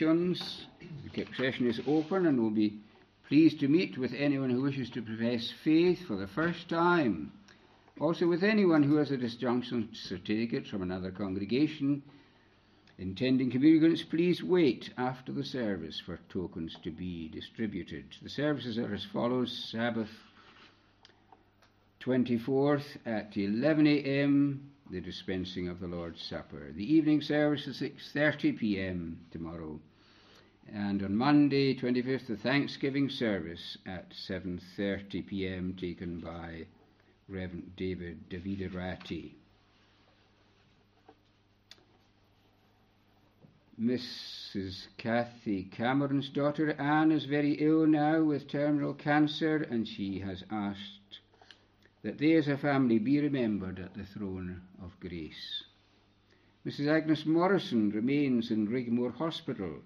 the 0.00 1.26
session 1.36 1.68
is 1.68 1.80
open 1.86 2.26
and 2.26 2.40
we'll 2.40 2.50
be 2.50 2.80
pleased 3.28 3.60
to 3.60 3.68
meet 3.68 3.96
with 3.96 4.12
anyone 4.14 4.50
who 4.50 4.62
wishes 4.62 4.90
to 4.90 5.02
profess 5.02 5.52
faith 5.62 6.06
for 6.06 6.16
the 6.16 6.26
first 6.26 6.68
time. 6.68 7.32
Also 8.00 8.26
with 8.26 8.42
anyone 8.42 8.82
who 8.82 8.96
has 8.96 9.10
a 9.10 9.16
disjunction 9.16 9.88
certificate 9.92 10.66
from 10.66 10.82
another 10.82 11.10
congregation. 11.10 12.02
Intending 12.98 13.50
communicants, 13.50 14.02
please 14.02 14.42
wait 14.42 14.90
after 14.96 15.32
the 15.32 15.44
service 15.44 16.00
for 16.04 16.18
tokens 16.28 16.76
to 16.84 16.90
be 16.90 17.28
distributed. 17.28 18.04
The 18.22 18.30
services 18.30 18.78
are 18.78 18.94
as 18.94 19.04
follows 19.12 19.68
Sabbath 19.72 20.10
24th 22.04 22.84
at 23.06 23.36
11 23.36 23.86
a.m., 23.86 24.70
the 24.90 25.00
dispensing 25.00 25.68
of 25.68 25.80
the 25.80 25.86
Lord's 25.86 26.22
Supper. 26.22 26.72
The 26.72 26.94
evening 26.94 27.20
service 27.22 27.66
is 27.66 27.80
6:30 27.80 28.58
p.m. 28.58 29.18
tomorrow. 29.30 29.80
And 30.72 31.02
on 31.02 31.16
Monday 31.16 31.74
25th 31.74 32.26
the 32.26 32.36
Thanksgiving 32.36 33.08
service 33.08 33.78
at 33.86 34.10
7:30 34.10 35.26
p.m. 35.26 35.76
taken 35.78 36.20
by 36.20 36.66
Reverend 37.28 37.76
David 37.76 38.28
David 38.28 38.72
Ratti. 38.72 39.32
Mrs. 43.80 44.86
Kathy 44.98 45.64
Cameron's 45.64 46.28
daughter 46.28 46.72
Anne 46.80 47.10
is 47.10 47.24
very 47.24 47.54
ill 47.54 47.86
now 47.86 48.22
with 48.22 48.48
terminal 48.48 48.94
cancer, 48.94 49.56
and 49.56 49.88
she 49.88 50.20
has 50.20 50.44
asked 50.50 51.00
that 52.04 52.18
they 52.18 52.34
as 52.34 52.48
a 52.48 52.56
family 52.56 52.98
be 52.98 53.18
remembered 53.18 53.80
at 53.80 53.94
the 53.94 54.04
throne 54.04 54.60
of 54.82 55.00
grace. 55.00 55.64
Mrs. 56.66 56.86
Agnes 56.86 57.26
Morrison 57.26 57.90
remains 57.90 58.50
in 58.50 58.68
Raigmore 58.68 59.14
Hospital 59.14 59.80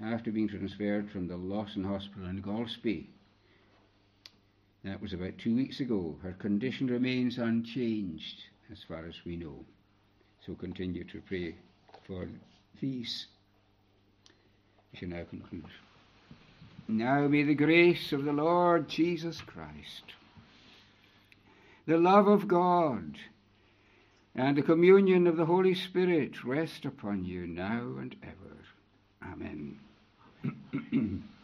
after 0.00 0.30
being 0.30 0.46
transferred 0.46 1.10
from 1.10 1.26
the 1.26 1.36
Lawson 1.36 1.82
Hospital 1.82 2.28
in 2.28 2.42
Golspie. 2.42 3.06
That 4.84 5.00
was 5.00 5.14
about 5.14 5.38
two 5.38 5.56
weeks 5.56 5.80
ago. 5.80 6.16
Her 6.22 6.32
condition 6.32 6.86
remains 6.86 7.38
unchanged 7.38 8.44
as 8.70 8.82
far 8.82 9.06
as 9.06 9.24
we 9.24 9.36
know. 9.36 9.64
So 10.46 10.54
continue 10.54 11.04
to 11.04 11.20
pray 11.22 11.54
for 12.06 12.28
these. 12.80 13.26
We 14.92 14.98
shall 14.98 15.08
now 15.08 15.24
conclude. 15.24 15.64
Now 16.86 17.26
may 17.26 17.42
the 17.42 17.54
grace 17.54 18.12
of 18.12 18.24
the 18.24 18.32
Lord 18.32 18.88
Jesus 18.88 19.40
Christ, 19.40 20.04
the 21.88 21.96
love 21.96 22.28
of 22.28 22.46
God, 22.46 23.16
and 24.34 24.58
the 24.58 24.62
communion 24.62 25.26
of 25.26 25.38
the 25.38 25.46
Holy 25.46 25.74
Spirit 25.74 26.44
rest 26.44 26.84
upon 26.84 27.24
you 27.24 27.46
now 27.46 27.94
and 27.98 28.14
ever. 28.22 29.32
Amen. 29.32 29.80